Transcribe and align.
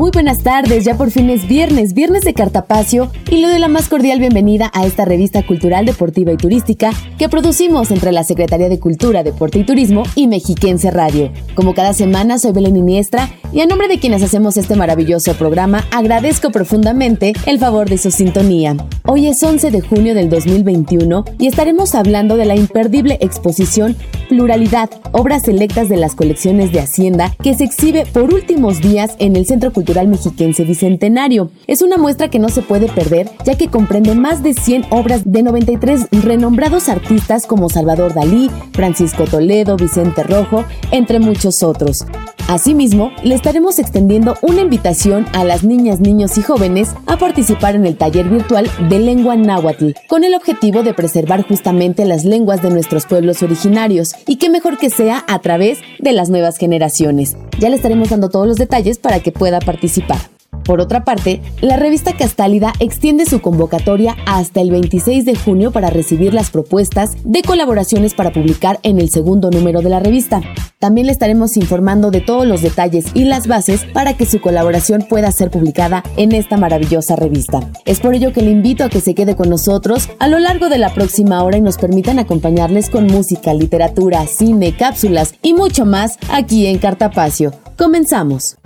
Muy 0.00 0.12
buenas 0.12 0.38
tardes, 0.38 0.86
ya 0.86 0.96
por 0.96 1.10
fin 1.10 1.28
es 1.28 1.46
viernes, 1.46 1.92
viernes 1.92 2.22
de 2.22 2.32
Cartapacio 2.32 3.10
y 3.28 3.36
le 3.36 3.48
doy 3.48 3.58
la 3.58 3.68
más 3.68 3.90
cordial 3.90 4.18
bienvenida 4.18 4.70
a 4.72 4.86
esta 4.86 5.04
revista 5.04 5.46
cultural, 5.46 5.84
deportiva 5.84 6.32
y 6.32 6.38
turística 6.38 6.90
que 7.18 7.28
producimos 7.28 7.90
entre 7.90 8.10
la 8.10 8.24
Secretaría 8.24 8.70
de 8.70 8.80
Cultura, 8.80 9.22
Deporte 9.22 9.58
y 9.58 9.64
Turismo 9.64 10.04
y 10.14 10.26
Mexiquense 10.26 10.90
Radio. 10.90 11.30
Como 11.54 11.74
cada 11.74 11.92
semana 11.92 12.38
soy 12.38 12.52
Belén 12.52 12.76
Iniestra 12.76 13.28
y 13.52 13.60
a 13.60 13.66
nombre 13.66 13.88
de 13.88 13.98
quienes 13.98 14.22
hacemos 14.22 14.56
este 14.56 14.74
maravilloso 14.74 15.34
programa 15.34 15.84
agradezco 15.90 16.50
profundamente 16.50 17.34
el 17.44 17.58
favor 17.58 17.86
de 17.86 17.98
su 17.98 18.10
sintonía. 18.10 18.74
Hoy 19.04 19.26
es 19.26 19.42
11 19.42 19.70
de 19.70 19.82
junio 19.82 20.14
del 20.14 20.30
2021 20.30 21.26
y 21.38 21.46
estaremos 21.46 21.94
hablando 21.94 22.38
de 22.38 22.46
la 22.46 22.56
imperdible 22.56 23.18
exposición 23.20 23.96
Pluralidad, 24.30 24.88
obras 25.10 25.42
selectas 25.42 25.88
de 25.88 25.96
las 25.96 26.14
colecciones 26.14 26.70
de 26.72 26.78
Hacienda 26.78 27.34
que 27.42 27.54
se 27.54 27.64
exhibe 27.64 28.06
por 28.06 28.32
últimos 28.32 28.80
días 28.80 29.16
en 29.18 29.34
el 29.34 29.44
Centro 29.44 29.72
Cultural 29.72 29.89
Mexiquense 30.08 30.64
Bicentenario. 30.64 31.50
Es 31.66 31.82
una 31.82 31.96
muestra 31.96 32.28
que 32.28 32.38
no 32.38 32.48
se 32.48 32.62
puede 32.62 32.88
perder, 32.88 33.28
ya 33.44 33.56
que 33.56 33.68
comprende 33.68 34.14
más 34.14 34.42
de 34.42 34.54
100 34.54 34.86
obras 34.90 35.22
de 35.24 35.42
93 35.42 36.08
renombrados 36.22 36.88
artistas 36.88 37.46
como 37.46 37.68
Salvador 37.68 38.14
Dalí, 38.14 38.50
Francisco 38.72 39.24
Toledo, 39.24 39.76
Vicente 39.76 40.22
Rojo, 40.22 40.64
entre 40.92 41.18
muchos 41.18 41.62
otros. 41.62 42.04
Asimismo, 42.48 43.12
le 43.22 43.34
estaremos 43.34 43.78
extendiendo 43.78 44.36
una 44.42 44.62
invitación 44.62 45.26
a 45.32 45.44
las 45.44 45.62
niñas, 45.62 46.00
niños 46.00 46.36
y 46.38 46.42
jóvenes 46.42 46.90
a 47.06 47.16
participar 47.16 47.74
en 47.76 47.86
el 47.86 47.96
taller 47.96 48.28
virtual 48.28 48.68
de 48.88 48.98
lengua 48.98 49.36
náhuatl, 49.36 49.90
con 50.08 50.24
el 50.24 50.34
objetivo 50.34 50.82
de 50.82 50.94
preservar 50.94 51.46
justamente 51.46 52.04
las 52.04 52.24
lenguas 52.24 52.62
de 52.62 52.70
nuestros 52.70 53.06
pueblos 53.06 53.42
originarios, 53.42 54.14
y 54.26 54.36
qué 54.36 54.48
mejor 54.48 54.78
que 54.78 54.90
sea 54.90 55.24
a 55.28 55.38
través 55.40 55.78
de 55.98 56.12
las 56.12 56.30
nuevas 56.30 56.56
generaciones. 56.56 57.36
Ya 57.58 57.68
le 57.68 57.76
estaremos 57.76 58.10
dando 58.10 58.28
todos 58.28 58.48
los 58.48 58.56
detalles 58.56 58.98
para 58.98 59.20
que 59.20 59.32
pueda 59.32 59.60
participar. 59.60 60.18
Por 60.64 60.80
otra 60.80 61.04
parte, 61.04 61.40
la 61.60 61.76
revista 61.76 62.16
Castálida 62.16 62.72
extiende 62.78 63.26
su 63.26 63.40
convocatoria 63.40 64.16
hasta 64.26 64.60
el 64.60 64.70
26 64.70 65.24
de 65.24 65.34
junio 65.34 65.72
para 65.72 65.90
recibir 65.90 66.34
las 66.34 66.50
propuestas 66.50 67.16
de 67.24 67.42
colaboraciones 67.42 68.14
para 68.14 68.32
publicar 68.32 68.78
en 68.82 69.00
el 69.00 69.10
segundo 69.10 69.50
número 69.50 69.82
de 69.82 69.90
la 69.90 70.00
revista. 70.00 70.40
También 70.78 71.06
le 71.06 71.12
estaremos 71.12 71.56
informando 71.56 72.10
de 72.10 72.20
todos 72.20 72.46
los 72.46 72.62
detalles 72.62 73.06
y 73.14 73.24
las 73.24 73.46
bases 73.46 73.84
para 73.92 74.14
que 74.14 74.26
su 74.26 74.40
colaboración 74.40 75.04
pueda 75.08 75.32
ser 75.32 75.50
publicada 75.50 76.02
en 76.16 76.32
esta 76.32 76.56
maravillosa 76.56 77.16
revista. 77.16 77.60
Es 77.84 78.00
por 78.00 78.14
ello 78.14 78.32
que 78.32 78.42
le 78.42 78.50
invito 78.50 78.84
a 78.84 78.88
que 78.88 79.00
se 79.00 79.14
quede 79.14 79.36
con 79.36 79.50
nosotros 79.50 80.08
a 80.18 80.28
lo 80.28 80.38
largo 80.38 80.68
de 80.68 80.78
la 80.78 80.94
próxima 80.94 81.42
hora 81.42 81.58
y 81.58 81.62
nos 81.62 81.78
permitan 81.78 82.18
acompañarles 82.18 82.90
con 82.90 83.06
música, 83.06 83.54
literatura, 83.54 84.26
cine, 84.26 84.76
cápsulas 84.76 85.34
y 85.42 85.54
mucho 85.54 85.84
más 85.84 86.16
aquí 86.30 86.66
en 86.66 86.78
Cartapacio. 86.78 87.52
Comenzamos. 87.76 88.56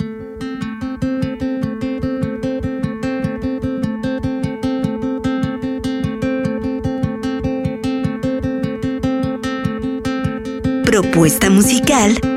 Propuesta 10.95 11.51
musical 11.51 12.34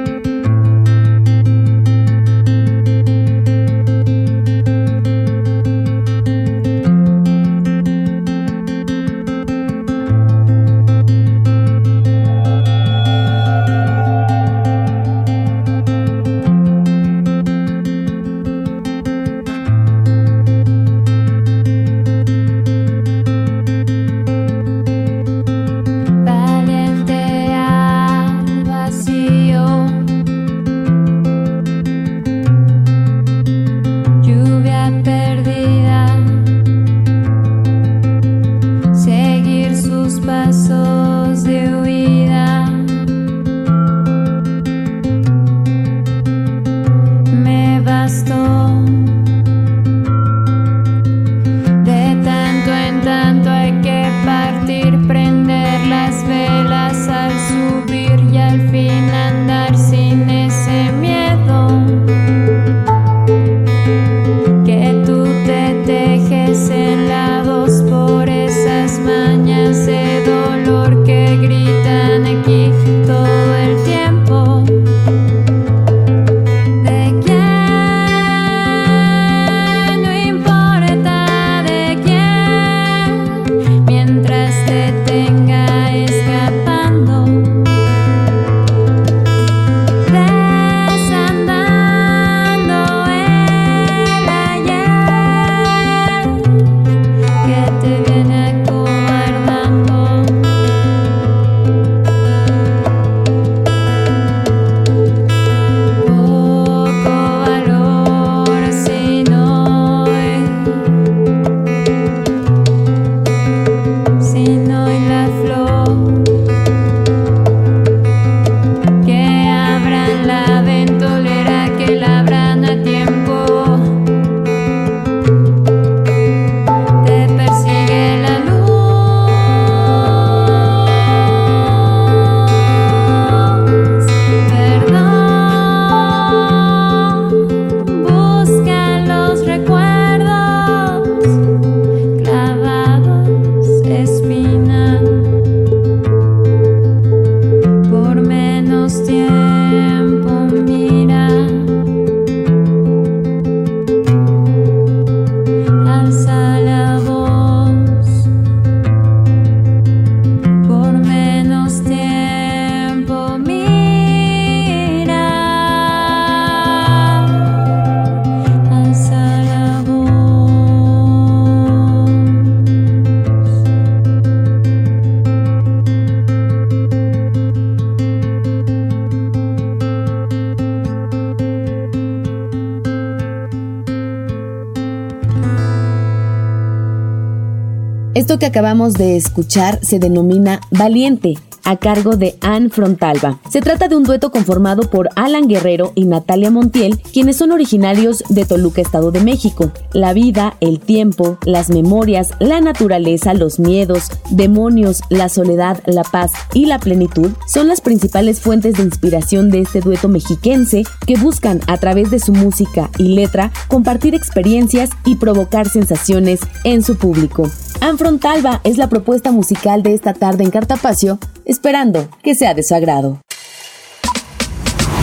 Esto 188.27 188.39
que 188.39 188.45
acabamos 188.45 188.95
de 188.95 189.15
escuchar 189.15 189.79
se 189.81 189.99
denomina 189.99 190.59
Valiente 190.69 191.35
a 191.67 191.75
cargo 191.75 192.15
de 192.15 192.37
Anne 192.39 192.69
Frontalba. 192.69 193.39
Se 193.49 193.59
trata 193.59 193.89
de 193.89 193.97
un 193.97 194.03
dueto 194.03 194.31
conformado 194.31 194.89
por 194.89 195.09
Alan 195.17 195.49
Guerrero 195.49 195.91
y 195.95 196.05
Natalia 196.05 196.49
Montiel, 196.49 196.97
quienes 197.11 197.35
son 197.35 197.51
originarios 197.51 198.23
de 198.29 198.45
Toluca, 198.45 198.81
Estado 198.81 199.11
de 199.11 199.19
México. 199.19 199.73
La 199.91 200.13
vida, 200.13 200.55
el 200.61 200.79
tiempo, 200.79 201.37
las 201.43 201.69
memorias, 201.69 202.29
la 202.39 202.61
naturaleza, 202.61 203.33
los 203.33 203.59
miedos, 203.59 204.09
demonios, 204.31 205.01
la 205.09 205.27
soledad, 205.27 205.83
la 205.85 206.03
paz 206.03 206.31
y 206.53 206.67
la 206.67 206.79
plenitud 206.79 207.31
son 207.47 207.67
las 207.67 207.81
principales 207.81 208.39
fuentes 208.39 208.77
de 208.77 208.83
inspiración 208.83 209.49
de 209.49 209.59
este 209.59 209.81
dueto 209.81 210.07
mexiquense 210.07 210.83
que 211.05 211.17
buscan 211.17 211.59
a 211.67 211.77
través 211.77 212.09
de 212.11 212.19
su 212.19 212.31
música 212.31 212.89
y 212.97 213.09
letra 213.09 213.51
compartir 213.67 214.15
experiencias 214.15 214.89
y 215.03 215.15
provocar 215.15 215.67
sensaciones 215.67 216.39
en 216.63 216.81
su 216.81 216.95
público. 216.95 217.51
Anne 217.81 217.97
Frontalba 217.97 218.61
es 218.63 218.77
la 218.77 218.87
propuesta 218.87 219.31
musical 219.31 219.83
de 219.83 219.93
esta 219.93 220.13
tarde 220.13 220.45
en 220.45 220.49
Cartapacio 220.49 221.19
esperando 221.57 222.07
que 222.21 222.35
sea 222.35 222.53
de 222.53 222.61
su 222.61 222.75
agrado. 222.75 223.19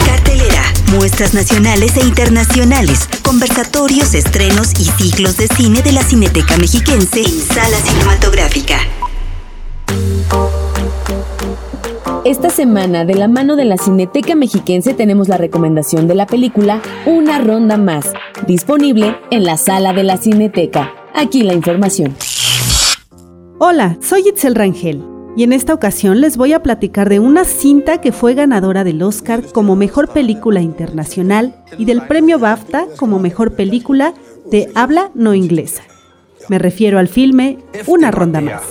Cartelera, 0.06 0.62
muestras 0.96 1.34
nacionales 1.34 1.96
e 1.96 2.04
internacionales, 2.04 3.08
conversatorios, 3.24 4.14
estrenos 4.14 4.72
y 4.78 4.84
ciclos 4.84 5.36
de 5.36 5.48
cine 5.48 5.82
de 5.82 5.90
la 5.90 6.04
Cineteca 6.04 6.56
Mexiquense 6.56 7.22
en 7.22 7.40
Sala 7.40 7.76
Cinematográfica. 7.78 8.78
Esta 12.24 12.50
semana, 12.50 13.04
de 13.04 13.16
la 13.16 13.26
mano 13.26 13.56
de 13.56 13.64
la 13.64 13.76
Cineteca 13.76 14.36
Mexiquense, 14.36 14.94
tenemos 14.94 15.26
la 15.26 15.36
recomendación 15.36 16.06
de 16.06 16.14
la 16.14 16.26
película 16.26 16.80
Una 17.04 17.40
Ronda 17.40 17.76
Más, 17.76 18.12
disponible 18.46 19.16
en 19.32 19.42
la 19.42 19.56
sala 19.56 19.92
de 19.92 20.04
la 20.04 20.18
Cineteca. 20.18 20.92
Aquí 21.14 21.42
la 21.42 21.52
información. 21.52 22.14
Hola, 23.58 23.98
soy 24.00 24.28
Itzel 24.28 24.54
Rangel 24.54 25.13
y 25.36 25.42
en 25.42 25.52
esta 25.52 25.74
ocasión 25.74 26.20
les 26.20 26.36
voy 26.36 26.52
a 26.52 26.62
platicar 26.62 27.08
de 27.08 27.20
una 27.20 27.44
cinta 27.44 28.00
que 28.00 28.12
fue 28.12 28.34
ganadora 28.34 28.84
del 28.84 29.02
Oscar 29.02 29.42
como 29.52 29.76
Mejor 29.76 30.12
Película 30.12 30.60
Internacional 30.60 31.56
y 31.78 31.84
del 31.84 32.06
Premio 32.06 32.38
BAFTA 32.38 32.86
como 32.98 33.18
Mejor 33.18 33.54
Película 33.54 34.14
de 34.50 34.70
habla 34.74 35.10
no 35.14 35.34
inglesa. 35.34 35.82
Me 36.48 36.58
refiero 36.58 36.98
al 36.98 37.08
filme 37.08 37.56
Una 37.86 38.10
ronda 38.10 38.40
más. 38.40 38.62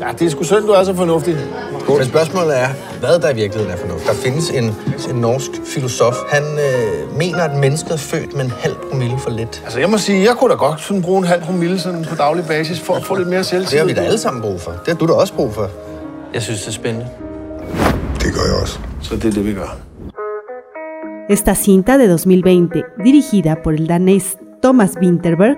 Ja, 0.00 0.12
det 0.18 0.26
er 0.26 0.30
sgu 0.30 0.44
synd, 0.44 0.64
du 0.66 0.72
er 0.72 0.84
så 0.84 0.94
fornuftig. 0.94 1.36
Men 1.88 2.04
spørgsmålet 2.04 2.58
er, 2.60 2.68
hvad 3.00 3.18
der 3.18 3.30
i 3.30 3.34
virkeligheden 3.34 3.72
er 3.72 3.76
fornuftigt. 3.76 4.08
Der 4.10 4.16
findes 4.16 4.50
en, 4.50 4.64
en 5.14 5.20
norsk 5.20 5.50
filosof. 5.64 6.14
Han 6.28 6.42
øh, 6.42 7.18
mener, 7.18 7.42
at 7.42 7.58
mennesket 7.58 7.92
er 7.92 7.96
født 7.96 8.36
med 8.36 8.44
en 8.44 8.52
halv 8.60 8.74
promille 8.90 9.18
for 9.18 9.30
lidt. 9.30 9.62
Altså, 9.64 9.80
jeg 9.80 9.90
må 9.90 9.98
sige, 9.98 10.24
jeg 10.24 10.34
kunne 10.36 10.50
da 10.50 10.54
godt 10.56 10.80
sådan 10.80 11.02
bruge 11.02 11.18
en 11.18 11.24
halv 11.24 11.42
promille 11.42 11.78
sådan 11.78 12.04
på 12.04 12.14
daglig 12.14 12.44
basis 12.44 12.80
for 12.80 12.94
at 12.94 13.04
få 13.04 13.14
lidt 13.14 13.28
mere 13.28 13.44
selvtillid. 13.44 13.70
Det 13.70 13.78
har 13.78 13.86
vi 13.86 13.92
da 13.94 14.00
alle 14.00 14.18
sammen 14.18 14.42
brug 14.42 14.60
for. 14.60 14.70
Det 14.70 14.88
har 14.88 14.94
du 14.94 15.06
da 15.06 15.12
også 15.12 15.34
brug 15.34 15.54
for. 15.54 15.68
Jeg 16.34 16.42
synes, 16.42 16.60
det 16.60 16.68
er 16.68 16.72
spændende. 16.72 17.08
Det 18.14 18.34
gør 18.34 18.44
jeg 18.52 18.62
også. 18.62 18.78
Så 19.02 19.16
det 19.16 19.24
er 19.24 19.30
det, 19.32 19.46
vi 19.46 19.52
gør. 19.54 19.76
Esta 21.30 21.54
cinta 21.54 21.92
de 21.98 22.08
2020, 22.08 22.82
dirigida 23.04 23.54
por 23.64 23.72
el 23.72 23.86
danés 23.86 24.36
Thomas 24.62 24.90
Winterberg, 25.02 25.56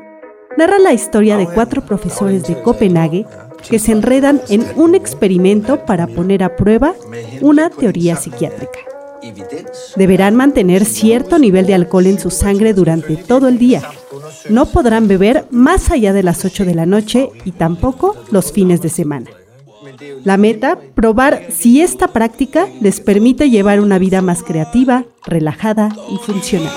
narra 0.56 0.78
la 0.78 0.93
historia 0.93 1.37
de 1.37 1.46
cuatro 1.46 1.82
profesores 1.82 2.46
de 2.46 2.60
Copenhague 2.62 3.26
que 3.69 3.78
se 3.78 3.93
enredan 3.93 4.40
en 4.49 4.66
un 4.76 4.94
experimento 4.94 5.84
para 5.84 6.06
poner 6.06 6.43
a 6.43 6.56
prueba 6.56 6.94
una 7.40 7.70
teoría 7.70 8.16
psiquiátrica. 8.16 8.81
Deberán 9.96 10.34
mantener 10.34 10.84
cierto 10.84 11.38
nivel 11.38 11.66
de 11.66 11.75
alcohol 11.75 12.06
en 12.06 12.19
su 12.19 12.31
sangre 12.31 12.75
durante 12.75 13.16
todo 13.16 13.49
el 13.49 13.58
día. 13.58 13.82
No 14.49 14.66
podrán 14.66 15.06
beber 15.06 15.46
más 15.50 15.90
allá 15.90 16.12
de 16.12 16.25
las 16.25 16.44
8 16.44 16.64
de 16.64 16.75
la 16.75 16.87
noche 16.87 17.31
y 17.44 17.52
tampoco 17.52 18.16
los 18.31 18.52
fines 18.52 18.82
de 18.82 18.88
semana. 18.88 19.31
La 20.25 20.37
meta, 20.37 20.78
probar 20.94 21.46
si 21.50 21.81
esta 21.81 22.08
práctica 22.08 22.66
les 22.81 23.00
permite 23.00 23.50
llevar 23.50 23.81
una 23.81 23.99
vida 23.99 24.22
más 24.22 24.43
creativa, 24.43 25.04
relajada 25.25 25.90
y 26.10 26.16
funcional. 26.19 26.72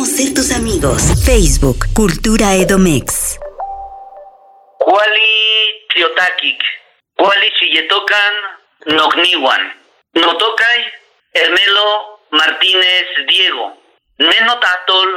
Queremos 0.03 0.17
ser 0.17 0.33
tus 0.33 0.51
amigos. 0.51 1.01
Facebook, 1.25 1.86
Cultura 1.93 2.55
Edomex. 2.55 3.39
Kuali 4.77 5.88
Triotakik, 5.88 6.62
Kuali 7.15 7.50
Chilletocan, 7.57 8.33
Nogniwan, 8.88 9.62
Notokai, 10.15 10.91
Hermelo 11.33 12.19
Martínez 12.31 13.07
Diego, 13.29 13.77
Nenotatol, 14.17 15.10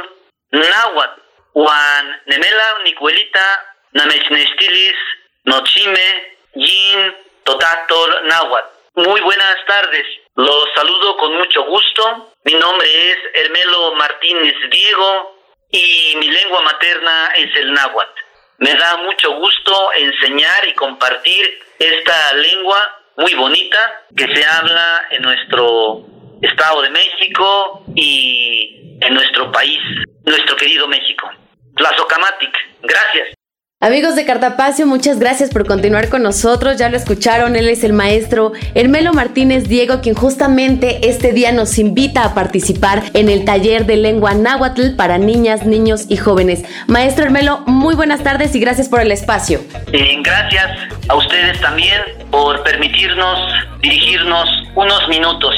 Nahuatl, 0.51 1.21
Juan 1.53 2.21
Nemela 2.27 2.67
Nicuelita, 2.85 3.47
Namechnestilis, 3.91 4.95
Nochime, 5.43 6.07
Yin, 6.55 7.13
Totatol, 7.43 8.25
Nahuatl. 8.27 8.69
Muy 8.95 9.19
buenas 9.21 9.57
tardes. 9.67 10.05
Los 10.35 10.65
saludo 10.75 11.17
con 11.17 11.33
mucho 11.35 11.63
gusto. 11.65 12.31
Mi 12.47 12.53
nombre 12.53 12.87
es 13.11 13.17
Hermelo 13.33 13.93
Martínez 13.95 14.53
Diego 14.71 15.35
y 15.69 16.15
mi 16.17 16.29
lengua 16.29 16.61
materna 16.61 17.33
es 17.35 17.53
el 17.57 17.73
náhuatl. 17.73 18.21
Me 18.59 18.73
da 18.73 18.95
mucho 19.03 19.33
gusto 19.33 19.91
enseñar 19.93 20.65
y 20.65 20.73
compartir 20.73 21.59
esta 21.77 22.33
lengua 22.35 23.03
muy 23.17 23.33
bonita 23.33 24.05
que 24.15 24.33
se 24.33 24.45
habla 24.45 25.07
en 25.09 25.23
nuestro 25.23 26.05
Estado 26.41 26.83
de 26.83 26.89
México 26.89 27.83
y 27.95 28.97
en 29.01 29.13
nuestro 29.13 29.51
país, 29.51 29.81
nuestro 30.23 30.55
querido 30.55 30.87
México. 30.87 31.29
Tlazocamatic. 31.75 32.55
Gracias. 32.81 33.36
Amigos 33.79 34.15
de 34.15 34.25
Cartapacio, 34.25 34.87
muchas 34.87 35.19
gracias 35.19 35.51
por 35.51 35.67
continuar 35.67 36.09
con 36.09 36.23
nosotros. 36.23 36.77
Ya 36.77 36.89
lo 36.89 36.97
escucharon, 36.97 37.55
él 37.55 37.69
es 37.69 37.83
el 37.83 37.93
maestro 37.93 38.53
Hermelo 38.73 39.13
Martínez 39.13 39.69
Diego, 39.69 40.01
quien 40.01 40.15
justamente 40.15 41.07
este 41.07 41.31
día 41.31 41.51
nos 41.51 41.77
invita 41.77 42.23
a 42.23 42.33
participar 42.33 43.03
en 43.13 43.29
el 43.29 43.45
taller 43.45 43.85
de 43.85 43.97
lengua 43.97 44.33
náhuatl 44.33 44.95
para 44.95 45.19
niñas, 45.19 45.67
niños 45.67 46.07
y 46.09 46.17
jóvenes. 46.17 46.63
Maestro 46.87 47.25
Hermelo, 47.25 47.59
muy 47.67 47.93
buenas 47.93 48.23
tardes 48.23 48.55
y 48.55 48.59
gracias 48.59 48.89
por 48.89 48.99
el 48.99 49.11
espacio. 49.11 49.61
Eh, 49.93 50.23
gracias 50.23 50.71
a 51.07 51.15
ustedes 51.15 51.61
también 51.61 52.01
por 52.31 52.63
permitirnos 52.63 53.39
dirigirnos 53.83 54.49
unos 54.73 55.07
minutos. 55.07 55.53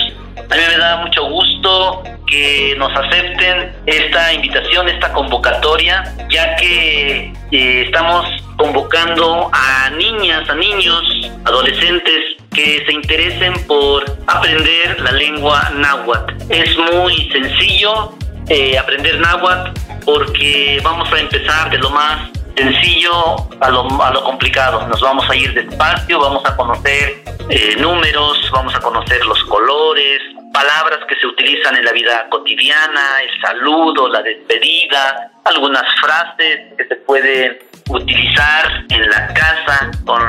A 0.49 0.55
mí 0.55 0.61
me 0.67 0.77
da 0.77 0.97
mucho 0.97 1.25
gusto 1.29 2.01
que 2.25 2.75
nos 2.79 2.91
acepten 2.95 3.71
esta 3.85 4.33
invitación, 4.33 4.89
esta 4.89 5.13
convocatoria, 5.13 6.03
ya 6.27 6.55
que 6.55 7.31
eh, 7.51 7.83
estamos 7.85 8.25
convocando 8.57 9.51
a 9.53 9.91
niñas, 9.91 10.49
a 10.49 10.55
niños, 10.55 11.03
adolescentes 11.45 12.37
que 12.51 12.83
se 12.83 12.91
interesen 12.91 13.53
por 13.67 14.03
aprender 14.25 14.99
la 15.01 15.11
lengua 15.11 15.69
náhuatl. 15.75 16.33
Es 16.49 16.75
muy 16.93 17.29
sencillo 17.31 18.13
eh, 18.47 18.75
aprender 18.75 19.19
náhuatl 19.19 19.79
porque 20.03 20.79
vamos 20.83 21.13
a 21.13 21.19
empezar 21.19 21.69
de 21.69 21.77
lo 21.77 21.91
más 21.91 22.27
sencillo 22.57 23.35
a 23.61 23.69
lo, 23.69 24.03
a 24.03 24.11
lo 24.11 24.23
complicado. 24.23 24.87
Nos 24.87 24.99
vamos 24.99 25.29
a 25.29 25.35
ir 25.35 25.53
despacio, 25.53 26.19
vamos 26.19 26.43
a 26.43 26.55
conocer 26.55 27.23
eh, 27.49 27.75
números, 27.79 28.49
vamos 28.51 28.75
a 28.75 28.79
conocer 28.79 29.25
los 29.25 29.43
colores, 29.45 30.21
palabras 30.53 30.99
que 31.07 31.15
se 31.15 31.27
utilizan 31.27 31.75
en 31.75 31.85
la 31.85 31.91
vida 31.91 32.27
cotidiana, 32.29 33.21
el 33.21 33.41
saludo, 33.41 34.07
la 34.09 34.21
despedida, 34.21 35.31
algunas 35.45 35.83
frases 35.99 36.73
que 36.77 36.85
se 36.87 36.95
pueden 36.97 37.59
utilizar 37.89 38.85
en 38.89 39.09
la 39.09 39.33
casa 39.33 39.91
con 40.05 40.21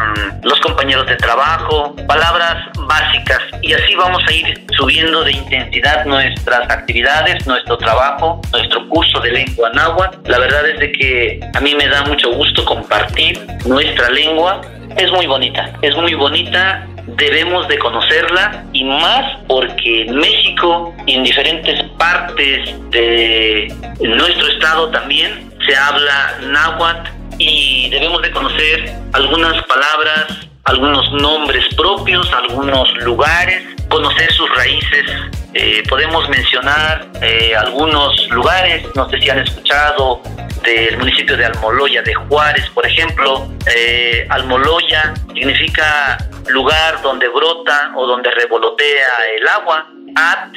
los 0.43 0.59
compañeros 0.61 1.07
de 1.07 1.17
trabajo, 1.17 1.95
palabras 2.07 2.57
básicas 2.87 3.41
y 3.63 3.75
así 3.75 3.95
vamos 3.95 4.23
a 4.27 4.33
ir 4.33 4.67
subiendo 4.77 5.23
de 5.25 5.33
intensidad 5.33 6.05
nuestras 6.07 6.71
actividades, 6.71 7.47
nuestro 7.47 7.77
trabajo, 7.77 8.41
nuestro 8.53 8.89
curso 8.89 9.21
de 9.21 9.33
lengua 9.33 9.71
náhuatl. 9.75 10.31
La 10.31 10.39
verdad 10.39 10.67
es 10.69 10.81
de 10.81 10.93
que 10.93 11.41
a 11.55 11.61
mí 11.61 11.75
me 11.75 11.87
da 11.89 12.03
mucho 12.05 12.33
gusto 12.33 12.65
compartir 12.65 13.39
nuestra 13.67 14.09
lengua. 14.11 14.61
Es 14.97 15.11
muy 15.13 15.27
bonita, 15.27 15.73
es 15.83 15.97
muy 15.97 16.15
bonita 16.15 16.87
debemos 17.17 17.67
de 17.69 17.79
conocerla 17.79 18.65
y 18.73 18.85
más 18.85 19.39
porque 19.47 20.03
en 20.03 20.17
México 20.17 20.95
y 21.07 21.15
en 21.15 21.25
diferentes 21.25 21.83
partes 21.99 22.75
de 22.91 23.75
nuestro 24.01 24.49
estado 24.49 24.91
también 24.91 25.51
se 25.67 25.77
habla 25.77 26.39
náhuatl 26.43 27.11
y 27.39 27.89
debemos 27.91 28.23
de 28.23 28.31
conocer 28.31 28.93
algunas 29.13 29.63
palabras, 29.65 30.49
algunos 30.65 31.11
nombres 31.13 31.65
propios, 31.75 32.31
algunos 32.33 32.93
lugares, 33.03 33.63
conocer 33.89 34.31
sus 34.33 34.49
raíces. 34.55 35.40
Eh, 35.53 35.83
podemos 35.89 36.29
mencionar 36.29 37.07
eh, 37.21 37.55
algunos 37.57 38.29
lugares, 38.31 38.85
no 38.95 39.09
sé 39.09 39.21
si 39.21 39.31
han 39.31 39.41
escuchado 39.41 40.21
del 40.63 40.99
municipio 40.99 41.37
de 41.37 41.47
Almoloya 41.47 42.03
de 42.03 42.15
Juárez, 42.15 42.69
por 42.71 42.87
ejemplo. 42.87 43.49
Eh, 43.75 44.27
Almoloya 44.31 45.15
significa 45.35 46.19
lugar 46.49 47.03
donde 47.03 47.29
brota 47.29 47.93
o 47.97 48.07
donde 48.07 48.31
revolotea 48.31 49.09
el 49.37 49.49
agua. 49.49 49.87
At 50.17 50.55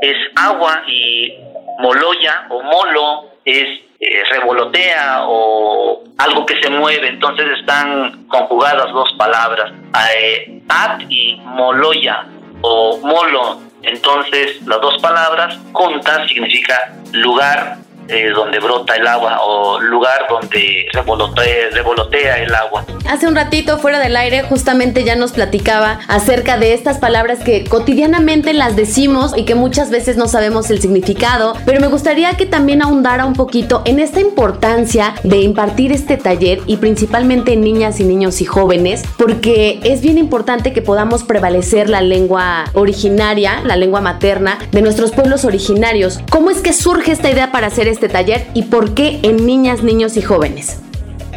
es 0.00 0.16
agua 0.36 0.82
y 0.86 1.34
Moloya 1.80 2.46
o 2.50 2.62
Molo 2.62 3.30
es 3.44 3.88
eh, 4.00 4.22
revolotea 4.30 5.24
o 5.26 6.04
algo 6.18 6.46
que 6.46 6.60
se 6.62 6.70
mueve, 6.70 7.08
entonces 7.08 7.46
están 7.58 8.28
conjugadas 8.28 8.92
dos 8.92 9.12
palabras, 9.18 9.72
eh, 10.14 10.62
at 10.68 11.00
y 11.08 11.34
moloya 11.44 12.24
o 12.60 12.98
molo, 12.98 13.60
entonces 13.82 14.60
las 14.66 14.80
dos 14.80 14.98
palabras 14.98 15.58
juntas 15.72 16.28
significa 16.28 16.94
lugar 17.12 17.78
eh, 18.08 18.30
donde 18.34 18.58
brota 18.58 18.96
el 18.96 19.06
agua 19.06 19.38
o 19.42 19.80
lugar 19.80 20.26
donde 20.30 20.86
revolotea, 20.92 21.70
revolotea 21.72 22.42
el 22.42 22.54
agua. 22.54 22.84
Hace 23.06 23.26
un 23.26 23.34
ratito 23.34 23.78
fuera 23.78 23.98
del 23.98 24.16
aire 24.16 24.42
justamente 24.42 25.04
ya 25.04 25.14
nos 25.16 25.32
platicaba 25.32 25.98
acerca 26.08 26.56
de 26.56 26.72
estas 26.72 26.98
palabras 26.98 27.40
que 27.40 27.64
cotidianamente 27.64 28.52
las 28.52 28.76
decimos 28.76 29.32
y 29.36 29.44
que 29.44 29.54
muchas 29.54 29.90
veces 29.90 30.16
no 30.16 30.26
sabemos 30.26 30.70
el 30.70 30.80
significado, 30.80 31.54
pero 31.66 31.80
me 31.80 31.88
gustaría 31.88 32.36
que 32.36 32.46
también 32.46 32.82
ahondara 32.82 33.26
un 33.26 33.34
poquito 33.34 33.82
en 33.84 33.98
esta 33.98 34.20
importancia 34.20 35.14
de 35.22 35.40
impartir 35.40 35.92
este 35.92 36.16
taller 36.16 36.60
y 36.66 36.78
principalmente 36.78 37.52
en 37.52 37.60
niñas 37.60 38.00
y 38.00 38.04
niños 38.04 38.40
y 38.40 38.44
jóvenes, 38.44 39.02
porque 39.18 39.80
es 39.84 40.00
bien 40.00 40.16
importante 40.16 40.72
que 40.72 40.82
podamos 40.82 41.24
prevalecer 41.24 41.90
la 41.90 42.00
lengua 42.00 42.64
originaria, 42.72 43.60
la 43.64 43.76
lengua 43.76 44.00
materna 44.00 44.58
de 44.70 44.82
nuestros 44.82 45.10
pueblos 45.10 45.44
originarios. 45.44 46.20
¿Cómo 46.30 46.50
es 46.50 46.58
que 46.58 46.72
surge 46.72 47.12
esta 47.12 47.30
idea 47.30 47.52
para 47.52 47.66
hacer 47.66 47.88
este 47.88 47.97
taller 48.06 48.46
y 48.54 48.62
por 48.64 48.94
qué 48.94 49.18
en 49.24 49.44
niñas, 49.44 49.82
niños 49.82 50.16
y 50.16 50.22
jóvenes? 50.22 50.80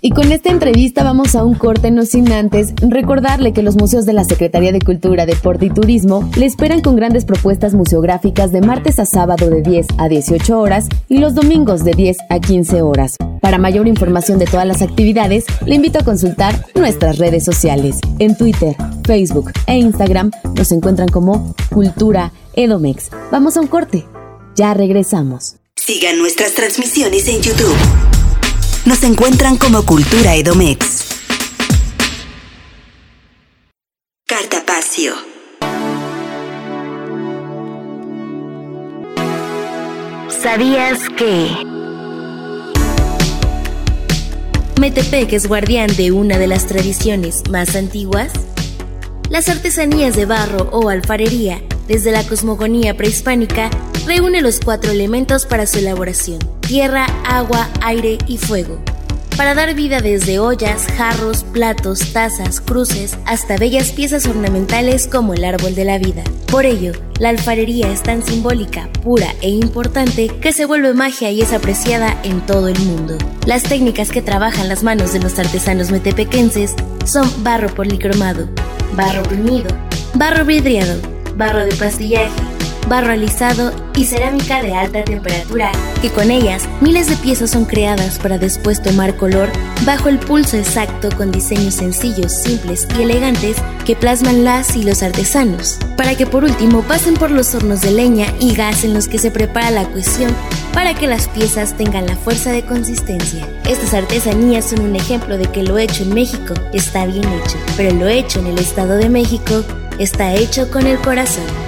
Y 0.06 0.10
con 0.10 0.30
esta 0.30 0.50
entrevista 0.50 1.02
vamos 1.02 1.34
a 1.34 1.42
un 1.42 1.56
corte, 1.56 1.90
no 1.90 2.06
sin 2.06 2.30
antes 2.30 2.74
recordarle 2.80 3.52
que 3.52 3.64
los 3.64 3.74
museos 3.74 4.06
de 4.06 4.12
la 4.12 4.22
Secretaría 4.22 4.70
de 4.70 4.78
Cultura, 4.78 5.26
Deporte 5.26 5.66
y 5.66 5.70
Turismo 5.70 6.30
le 6.36 6.46
esperan 6.46 6.80
con 6.80 6.94
grandes 6.94 7.24
propuestas 7.24 7.74
museográficas 7.74 8.52
de 8.52 8.60
martes 8.60 9.00
a 9.00 9.04
sábado 9.04 9.50
de 9.50 9.62
10 9.62 9.84
a 9.98 10.08
18 10.08 10.60
horas 10.60 10.86
y 11.08 11.18
los 11.18 11.34
domingos 11.34 11.82
de 11.82 11.90
10 11.90 12.18
a 12.30 12.38
15 12.38 12.82
horas. 12.82 13.16
Para 13.40 13.58
mayor 13.58 13.88
información 13.88 14.38
de 14.38 14.46
todas 14.46 14.64
las 14.64 14.80
actividades, 14.80 15.44
le 15.64 15.74
invito 15.74 15.98
a 15.98 16.04
consultar 16.04 16.54
nuestras 16.76 17.18
redes 17.18 17.44
sociales. 17.44 17.98
En 18.20 18.36
Twitter, 18.36 18.76
Facebook 19.04 19.50
e 19.66 19.76
Instagram 19.76 20.30
nos 20.54 20.70
encuentran 20.70 21.08
como 21.08 21.52
Cultura 21.74 22.32
Edomex. 22.54 23.10
Vamos 23.32 23.56
a 23.56 23.60
un 23.60 23.66
corte. 23.66 24.04
Ya 24.54 24.72
regresamos. 24.72 25.56
Sigan 25.74 26.16
nuestras 26.16 26.52
transmisiones 26.52 27.26
en 27.26 27.42
YouTube. 27.42 28.15
Nos 28.86 29.02
encuentran 29.02 29.56
como 29.56 29.84
Cultura 29.84 30.36
Edomex. 30.36 31.06
Cartapacio. 34.28 35.12
¿Sabías 40.28 41.00
que? 41.18 41.48
Metepec 44.80 45.32
es 45.32 45.48
guardián 45.48 45.88
de 45.96 46.12
una 46.12 46.38
de 46.38 46.46
las 46.46 46.68
tradiciones 46.68 47.42
más 47.50 47.74
antiguas. 47.74 48.30
Las 49.30 49.48
artesanías 49.48 50.14
de 50.14 50.26
barro 50.26 50.68
o 50.70 50.90
alfarería, 50.90 51.60
desde 51.88 52.12
la 52.12 52.22
cosmogonía 52.22 52.96
prehispánica, 52.96 53.68
reúne 54.06 54.40
los 54.40 54.60
cuatro 54.60 54.92
elementos 54.92 55.46
para 55.46 55.66
su 55.66 55.78
elaboración 55.78 56.38
tierra, 56.66 57.06
agua, 57.24 57.68
aire 57.80 58.18
y 58.26 58.38
fuego, 58.38 58.80
para 59.36 59.54
dar 59.54 59.74
vida 59.74 60.00
desde 60.00 60.40
ollas, 60.40 60.86
jarros, 60.96 61.44
platos, 61.44 62.12
tazas, 62.12 62.60
cruces, 62.60 63.16
hasta 63.24 63.56
bellas 63.56 63.92
piezas 63.92 64.26
ornamentales 64.26 65.06
como 65.06 65.34
el 65.34 65.44
árbol 65.44 65.74
de 65.74 65.84
la 65.84 65.98
vida. 65.98 66.24
Por 66.50 66.66
ello, 66.66 66.92
la 67.20 67.28
alfarería 67.28 67.92
es 67.92 68.02
tan 68.02 68.22
simbólica, 68.24 68.88
pura 69.02 69.32
e 69.42 69.50
importante 69.50 70.28
que 70.40 70.52
se 70.52 70.64
vuelve 70.64 70.92
magia 70.94 71.30
y 71.30 71.42
es 71.42 71.52
apreciada 71.52 72.18
en 72.24 72.40
todo 72.40 72.68
el 72.68 72.78
mundo. 72.80 73.16
Las 73.46 73.62
técnicas 73.62 74.10
que 74.10 74.22
trabajan 74.22 74.68
las 74.68 74.82
manos 74.82 75.12
de 75.12 75.20
los 75.20 75.38
artesanos 75.38 75.90
metepequenses 75.90 76.74
son 77.04 77.30
barro 77.44 77.72
policromado, 77.74 78.48
barro 78.94 79.22
bruñido, 79.22 79.68
barro 80.14 80.44
vidriado, 80.44 81.00
barro 81.36 81.64
de 81.64 81.74
pastillaje, 81.76 82.55
barro 82.88 83.12
alisado 83.12 83.72
y 83.94 84.04
cerámica 84.04 84.62
de 84.62 84.74
alta 84.74 85.04
temperatura, 85.04 85.72
que 86.02 86.10
con 86.10 86.30
ellas 86.30 86.68
miles 86.80 87.08
de 87.08 87.16
piezas 87.16 87.50
son 87.50 87.64
creadas 87.64 88.18
para 88.18 88.38
después 88.38 88.82
tomar 88.82 89.16
color 89.16 89.48
bajo 89.84 90.08
el 90.08 90.18
pulso 90.18 90.56
exacto 90.56 91.08
con 91.16 91.32
diseños 91.32 91.74
sencillos, 91.74 92.32
simples 92.32 92.86
y 92.98 93.02
elegantes 93.02 93.56
que 93.84 93.96
plasman 93.96 94.44
las 94.44 94.76
y 94.76 94.82
los 94.82 95.02
artesanos, 95.02 95.78
para 95.96 96.14
que 96.14 96.26
por 96.26 96.44
último 96.44 96.82
pasen 96.82 97.14
por 97.14 97.30
los 97.30 97.54
hornos 97.54 97.80
de 97.80 97.92
leña 97.92 98.26
y 98.40 98.54
gas 98.54 98.84
en 98.84 98.94
los 98.94 99.08
que 99.08 99.18
se 99.18 99.30
prepara 99.30 99.70
la 99.70 99.84
cuestión 99.86 100.34
para 100.76 100.92
que 100.92 101.06
las 101.06 101.28
piezas 101.28 101.74
tengan 101.76 102.06
la 102.06 102.16
fuerza 102.16 102.52
de 102.52 102.62
consistencia. 102.62 103.46
Estas 103.66 103.94
artesanías 103.94 104.66
son 104.66 104.80
un 104.80 104.94
ejemplo 104.94 105.38
de 105.38 105.46
que 105.46 105.62
lo 105.62 105.78
hecho 105.78 106.02
en 106.02 106.12
México 106.12 106.52
está 106.74 107.06
bien 107.06 107.24
hecho, 107.32 107.56
pero 107.78 107.94
lo 107.94 108.08
hecho 108.08 108.40
en 108.40 108.48
el 108.48 108.58
Estado 108.58 108.98
de 108.98 109.08
México 109.08 109.64
está 109.98 110.34
hecho 110.34 110.70
con 110.70 110.86
el 110.86 110.98
corazón. 110.98 111.65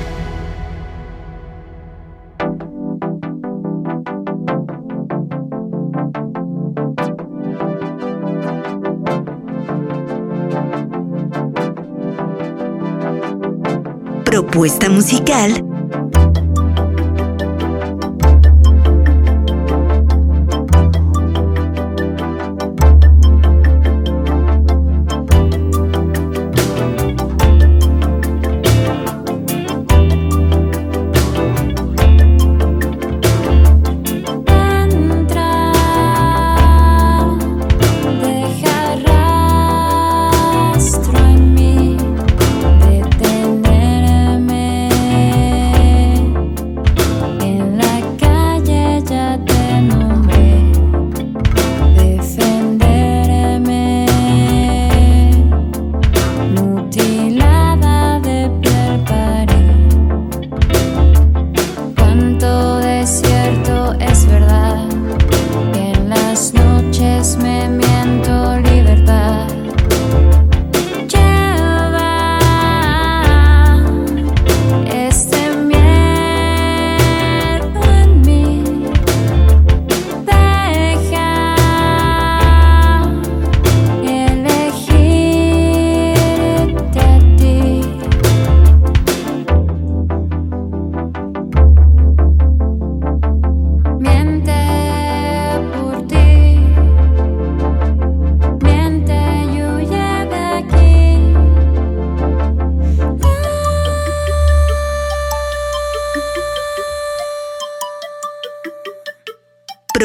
Propuesta 14.29 14.91
musical 14.91 15.68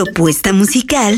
propuesta 0.04 0.52
musical 0.52 1.18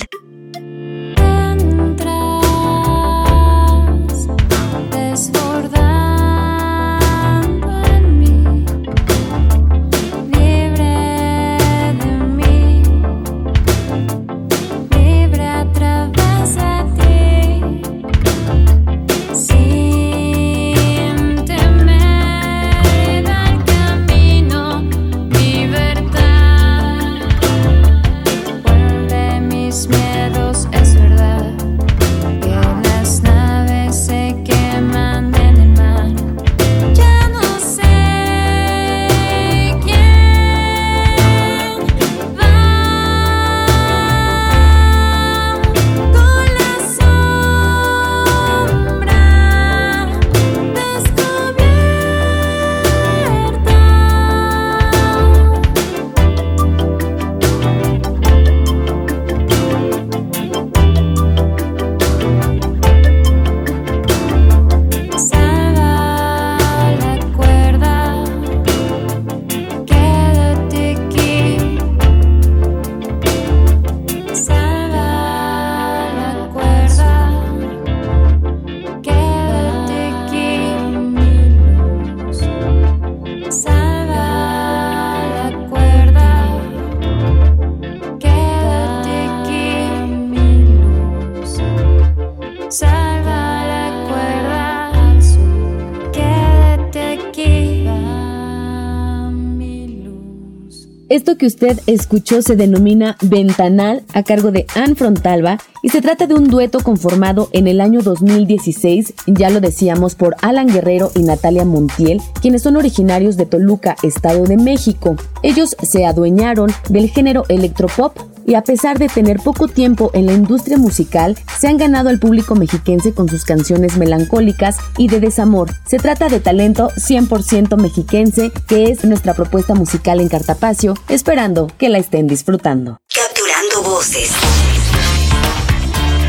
Esto 101.15 101.37
que 101.37 101.45
usted 101.45 101.79
escuchó 101.87 102.41
se 102.41 102.57
denomina 102.57 103.15
Ventanal 103.21 104.03
a 104.13 104.23
cargo 104.23 104.51
de 104.51 104.65
Anne 104.75 104.95
Frontalba 104.95 105.59
y 105.81 105.87
se 105.87 106.01
trata 106.01 106.27
de 106.27 106.33
un 106.33 106.49
dueto 106.49 106.81
conformado 106.81 107.47
en 107.53 107.67
el 107.67 107.79
año 107.79 108.01
2016, 108.01 109.13
ya 109.27 109.49
lo 109.49 109.61
decíamos, 109.61 110.13
por 110.15 110.35
Alan 110.41 110.67
Guerrero 110.67 111.13
y 111.15 111.23
Natalia 111.23 111.63
Montiel, 111.63 112.21
quienes 112.41 112.63
son 112.63 112.75
originarios 112.75 113.37
de 113.37 113.45
Toluca, 113.45 113.95
Estado 114.03 114.43
de 114.43 114.57
México. 114.57 115.15
Ellos 115.41 115.77
se 115.81 116.05
adueñaron 116.05 116.69
del 116.89 117.09
género 117.09 117.45
electropop 117.47 118.34
y 118.45 118.55
a 118.55 118.63
pesar 118.63 118.99
de 118.99 119.07
tener 119.07 119.39
poco 119.39 119.67
tiempo 119.67 120.11
en 120.13 120.25
la 120.25 120.33
industria 120.33 120.77
musical, 120.77 121.37
se 121.59 121.67
han 121.67 121.77
ganado 121.77 122.09
al 122.09 122.19
público 122.19 122.55
mexiquense 122.55 123.13
con 123.13 123.27
sus 123.27 123.43
canciones 123.43 123.97
melancólicas 123.97 124.77
y 124.97 125.07
de 125.07 125.19
desamor. 125.19 125.71
Se 125.85 125.97
trata 125.97 126.29
de 126.29 126.39
talento 126.39 126.89
100% 126.91 127.77
mexiquense, 127.77 128.51
que 128.67 128.91
es 128.91 129.03
nuestra 129.03 129.33
propuesta 129.33 129.73
musical 129.73 130.19
en 130.19 130.29
Cartapacio, 130.29 130.93
esperando 131.09 131.67
que 131.77 131.89
la 131.89 131.97
estén 131.97 132.27
disfrutando. 132.27 132.97
Capturando 133.13 133.89
voces. 133.89 134.31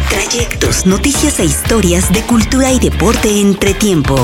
Trayectos, 0.09 0.87
noticias 0.87 1.39
e 1.41 1.45
historias 1.45 2.13
de 2.13 2.23
cultura 2.23 2.73
y 2.73 2.79
deporte 2.79 3.41
entre 3.41 3.75
tiempo. 3.75 4.17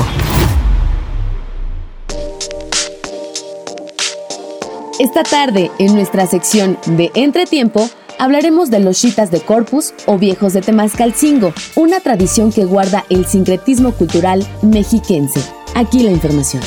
Esta 4.99 5.23
tarde, 5.23 5.71
en 5.79 5.95
nuestra 5.95 6.27
sección 6.27 6.77
de 6.85 7.11
Entretiempo, 7.15 7.89
hablaremos 8.19 8.69
de 8.69 8.79
los 8.79 9.01
chitas 9.01 9.31
de 9.31 9.41
Corpus 9.41 9.91
o 10.05 10.19
viejos 10.19 10.53
de 10.53 10.61
Temascalcingo, 10.61 11.51
una 11.75 11.99
tradición 11.99 12.51
que 12.51 12.65
guarda 12.65 13.03
el 13.09 13.25
sincretismo 13.25 13.93
cultural 13.93 14.45
mexiquense. 14.61 15.41
Aquí 15.73 16.03
la 16.03 16.11
información. 16.11 16.61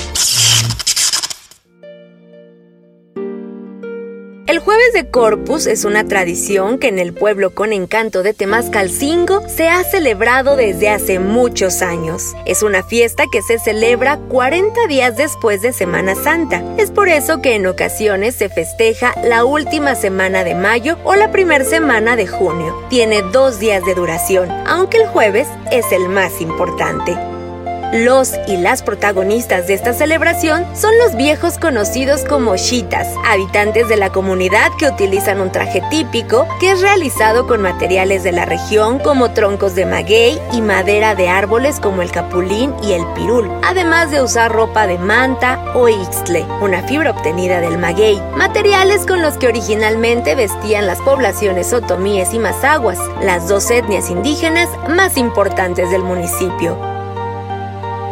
El 4.56 4.62
jueves 4.62 4.94
de 4.94 5.10
Corpus 5.10 5.66
es 5.66 5.84
una 5.84 6.06
tradición 6.06 6.78
que 6.78 6.88
en 6.88 6.98
el 6.98 7.12
pueblo 7.12 7.54
con 7.54 7.74
encanto 7.74 8.22
de 8.22 8.32
Temascalcingo 8.32 9.46
se 9.50 9.68
ha 9.68 9.84
celebrado 9.84 10.56
desde 10.56 10.88
hace 10.88 11.18
muchos 11.18 11.82
años. 11.82 12.32
Es 12.46 12.62
una 12.62 12.82
fiesta 12.82 13.24
que 13.30 13.42
se 13.42 13.58
celebra 13.58 14.16
40 14.16 14.86
días 14.86 15.14
después 15.14 15.60
de 15.60 15.74
Semana 15.74 16.14
Santa. 16.14 16.64
Es 16.78 16.90
por 16.90 17.10
eso 17.10 17.42
que 17.42 17.54
en 17.54 17.66
ocasiones 17.66 18.34
se 18.34 18.48
festeja 18.48 19.12
la 19.22 19.44
última 19.44 19.94
semana 19.94 20.42
de 20.42 20.54
mayo 20.54 20.96
o 21.04 21.16
la 21.16 21.30
primera 21.30 21.66
semana 21.66 22.16
de 22.16 22.26
junio. 22.26 22.82
Tiene 22.88 23.20
dos 23.20 23.58
días 23.60 23.84
de 23.84 23.94
duración, 23.94 24.48
aunque 24.66 25.02
el 25.02 25.06
jueves 25.06 25.48
es 25.70 25.84
el 25.92 26.08
más 26.08 26.40
importante. 26.40 27.14
Los 27.92 28.32
y 28.48 28.56
las 28.56 28.82
protagonistas 28.82 29.68
de 29.68 29.74
esta 29.74 29.92
celebración 29.92 30.66
son 30.74 30.90
los 30.98 31.14
viejos 31.14 31.56
conocidos 31.56 32.24
como 32.24 32.56
chitas, 32.56 33.06
habitantes 33.24 33.88
de 33.88 33.96
la 33.96 34.10
comunidad 34.10 34.72
que 34.76 34.88
utilizan 34.88 35.40
un 35.40 35.52
traje 35.52 35.80
típico 35.88 36.48
que 36.58 36.72
es 36.72 36.80
realizado 36.80 37.46
con 37.46 37.62
materiales 37.62 38.24
de 38.24 38.32
la 38.32 38.44
región 38.44 38.98
como 38.98 39.30
troncos 39.30 39.76
de 39.76 39.86
maguey 39.86 40.36
y 40.52 40.62
madera 40.62 41.14
de 41.14 41.28
árboles 41.28 41.78
como 41.78 42.02
el 42.02 42.10
capulín 42.10 42.74
y 42.82 42.92
el 42.92 43.06
pirul, 43.14 43.48
además 43.62 44.10
de 44.10 44.20
usar 44.20 44.50
ropa 44.50 44.88
de 44.88 44.98
manta 44.98 45.64
o 45.74 45.88
ixtle, 45.88 46.44
una 46.60 46.82
fibra 46.82 47.12
obtenida 47.12 47.60
del 47.60 47.78
maguey, 47.78 48.20
materiales 48.36 49.06
con 49.06 49.22
los 49.22 49.38
que 49.38 49.46
originalmente 49.46 50.34
vestían 50.34 50.86
las 50.86 51.00
poblaciones 51.02 51.72
otomíes 51.72 52.34
y 52.34 52.40
mazaguas, 52.40 52.98
las 53.22 53.46
dos 53.48 53.70
etnias 53.70 54.10
indígenas 54.10 54.68
más 54.88 55.16
importantes 55.16 55.88
del 55.90 56.02
municipio. 56.02 56.95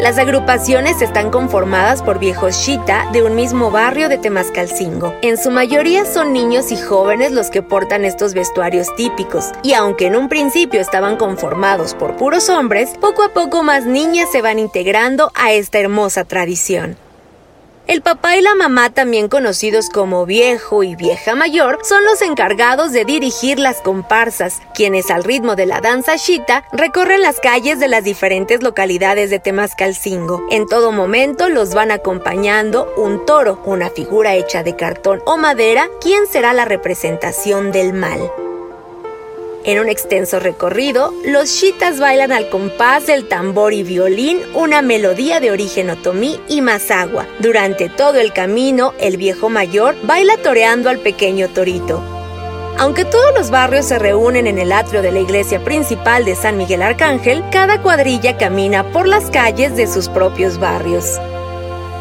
Las 0.00 0.18
agrupaciones 0.18 1.00
están 1.02 1.30
conformadas 1.30 2.02
por 2.02 2.18
viejos 2.18 2.57
Shita 2.57 3.09
de 3.12 3.22
un 3.22 3.37
mismo 3.37 3.70
barrio 3.70 4.09
de 4.09 4.18
Temascalcingo. 4.18 5.14
En 5.22 5.38
su 5.38 5.52
mayoría 5.52 6.04
son 6.04 6.33
niños 6.33 6.72
y 6.72 6.76
jóvenes 6.76 7.30
los 7.30 7.48
que 7.48 7.62
portan 7.62 8.04
estos 8.04 8.35
vestuarios 8.35 8.88
típicos, 8.96 9.52
y 9.62 9.74
aunque 9.74 10.07
en 10.07 10.16
un 10.16 10.28
principio 10.28 10.80
estaban 10.80 11.16
conformados 11.16 11.94
por 11.94 12.16
puros 12.16 12.48
hombres, 12.48 12.90
poco 13.00 13.22
a 13.22 13.33
poco 13.33 13.62
más 13.62 13.87
niñas 13.87 14.33
se 14.33 14.42
van 14.42 14.59
integrando 14.59 15.30
a 15.35 15.52
esta 15.52 15.78
hermosa 15.78 16.24
tradición. 16.24 16.96
El 17.86 18.00
papá 18.00 18.38
y 18.38 18.40
la 18.40 18.54
mamá, 18.54 18.88
también 18.88 19.28
conocidos 19.28 19.90
como 19.90 20.24
viejo 20.24 20.82
y 20.82 20.96
vieja 20.96 21.34
mayor, 21.34 21.80
son 21.82 22.02
los 22.06 22.22
encargados 22.22 22.92
de 22.92 23.04
dirigir 23.04 23.58
las 23.58 23.82
comparsas, 23.82 24.62
quienes 24.74 25.10
al 25.10 25.22
ritmo 25.22 25.54
de 25.54 25.66
la 25.66 25.82
danza 25.82 26.16
shita 26.16 26.64
recorren 26.72 27.20
las 27.20 27.40
calles 27.40 27.78
de 27.78 27.88
las 27.88 28.02
diferentes 28.02 28.62
localidades 28.62 29.28
de 29.28 29.38
Temascalcingo. 29.38 30.46
En 30.50 30.66
todo 30.66 30.92
momento 30.92 31.50
los 31.50 31.74
van 31.74 31.90
acompañando 31.90 32.90
un 32.96 33.26
toro, 33.26 33.60
una 33.66 33.90
figura 33.90 34.34
hecha 34.34 34.62
de 34.62 34.76
cartón 34.76 35.20
o 35.26 35.36
madera, 35.36 35.90
quien 36.00 36.26
será 36.26 36.54
la 36.54 36.64
representación 36.64 37.70
del 37.70 37.92
mal. 37.92 38.18
En 39.66 39.79
un 39.79 39.88
extenso 39.88 40.40
recorrido, 40.40 41.14
los 41.24 41.59
chitas 41.59 41.98
bailan 41.98 42.33
al 42.33 42.50
compás 42.50 43.07
del 43.07 43.27
tambor 43.29 43.72
y 43.72 43.83
violín 43.83 44.40
una 44.53 44.83
melodía 44.83 45.40
de 45.40 45.50
origen 45.50 45.88
otomí 45.88 46.38
y 46.48 46.61
mazagua. 46.61 47.27
Durante 47.38 47.88
todo 47.88 48.20
el 48.20 48.35
camino, 48.35 48.92
el 49.00 49.16
viejo 49.16 49.48
mayor 49.48 49.94
baila 50.03 50.37
toreando 50.37 50.90
al 50.90 50.98
pequeño 50.98 51.48
torito. 51.48 52.03
Aunque 52.77 53.07
todos 53.07 53.33
los 53.35 53.50
barrios 53.50 53.87
se 53.87 53.98
reúnen 53.98 54.46
en 54.46 54.59
el 54.59 54.70
atrio 54.70 55.00
de 55.00 55.12
la 55.12 55.20
iglesia 55.20 55.64
principal 55.64 56.27
de 56.27 56.35
San 56.35 56.59
Miguel 56.59 56.83
Arcángel, 56.83 57.42
cada 57.50 57.81
cuadrilla 57.81 58.37
camina 58.37 58.92
por 58.92 59.09
las 59.09 59.31
calles 59.31 59.77
de 59.77 59.87
sus 59.87 60.11
propios 60.11 60.59
barrios. 60.59 61.18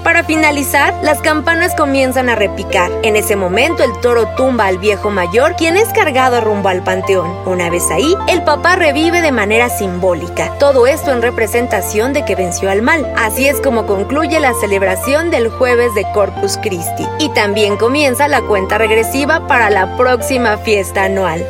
Para 0.03 0.25
finalizar, 0.25 0.93
las 1.01 1.21
campanas 1.21 1.73
comienzan 1.75 2.27
a 2.27 2.35
repicar. 2.35 2.91
En 3.03 3.15
ese 3.15 3.37
momento 3.37 3.83
el 3.83 3.97
toro 4.01 4.27
tumba 4.35 4.65
al 4.67 4.77
viejo 4.77 5.09
mayor, 5.09 5.55
quien 5.55 5.77
es 5.77 5.87
cargado 5.93 6.41
rumbo 6.41 6.67
al 6.67 6.83
panteón. 6.83 7.31
Una 7.45 7.69
vez 7.69 7.89
ahí, 7.89 8.13
el 8.27 8.43
papá 8.43 8.75
revive 8.75 9.21
de 9.21 9.31
manera 9.31 9.69
simbólica. 9.69 10.53
Todo 10.59 10.87
esto 10.87 11.11
en 11.11 11.21
representación 11.21 12.11
de 12.11 12.25
que 12.25 12.35
venció 12.35 12.69
al 12.69 12.81
mal. 12.81 13.11
Así 13.15 13.47
es 13.47 13.61
como 13.61 13.85
concluye 13.85 14.39
la 14.41 14.53
celebración 14.53 15.31
del 15.31 15.49
jueves 15.49 15.95
de 15.95 16.03
Corpus 16.13 16.57
Christi. 16.61 17.07
Y 17.19 17.29
también 17.29 17.77
comienza 17.77 18.27
la 18.27 18.41
cuenta 18.41 18.77
regresiva 18.77 19.47
para 19.47 19.69
la 19.69 19.95
próxima 19.95 20.57
fiesta 20.57 21.05
anual. 21.05 21.45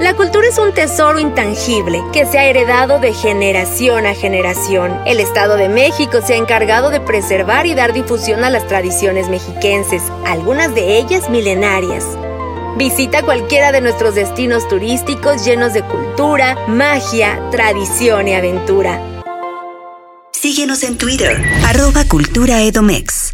La 0.00 0.14
cultura 0.14 0.46
es 0.46 0.58
un 0.58 0.74
tesoro 0.74 1.18
intangible 1.18 2.02
que 2.12 2.26
se 2.26 2.38
ha 2.38 2.44
heredado 2.44 2.98
de 2.98 3.14
generación 3.14 4.04
a 4.04 4.14
generación. 4.14 4.94
El 5.06 5.20
Estado 5.20 5.56
de 5.56 5.70
México 5.70 6.20
se 6.22 6.34
ha 6.34 6.36
encargado 6.36 6.90
de 6.90 7.00
preservar 7.00 7.64
y 7.64 7.74
dar 7.74 7.94
difusión 7.94 8.44
a 8.44 8.50
las 8.50 8.66
tradiciones 8.68 9.30
mexiquenses, 9.30 10.02
algunas 10.26 10.74
de 10.74 10.98
ellas 10.98 11.30
milenarias. 11.30 12.04
Visita 12.76 13.22
cualquiera 13.22 13.72
de 13.72 13.80
nuestros 13.80 14.14
destinos 14.14 14.68
turísticos 14.68 15.46
llenos 15.46 15.72
de 15.72 15.82
cultura, 15.82 16.58
magia, 16.68 17.40
tradición 17.50 18.28
y 18.28 18.34
aventura. 18.34 19.00
Síguenos 20.32 20.82
en 20.82 20.98
Twitter, 20.98 21.42
arroba 21.64 22.04
Cultura 22.04 22.60
Edomex. 22.60 23.25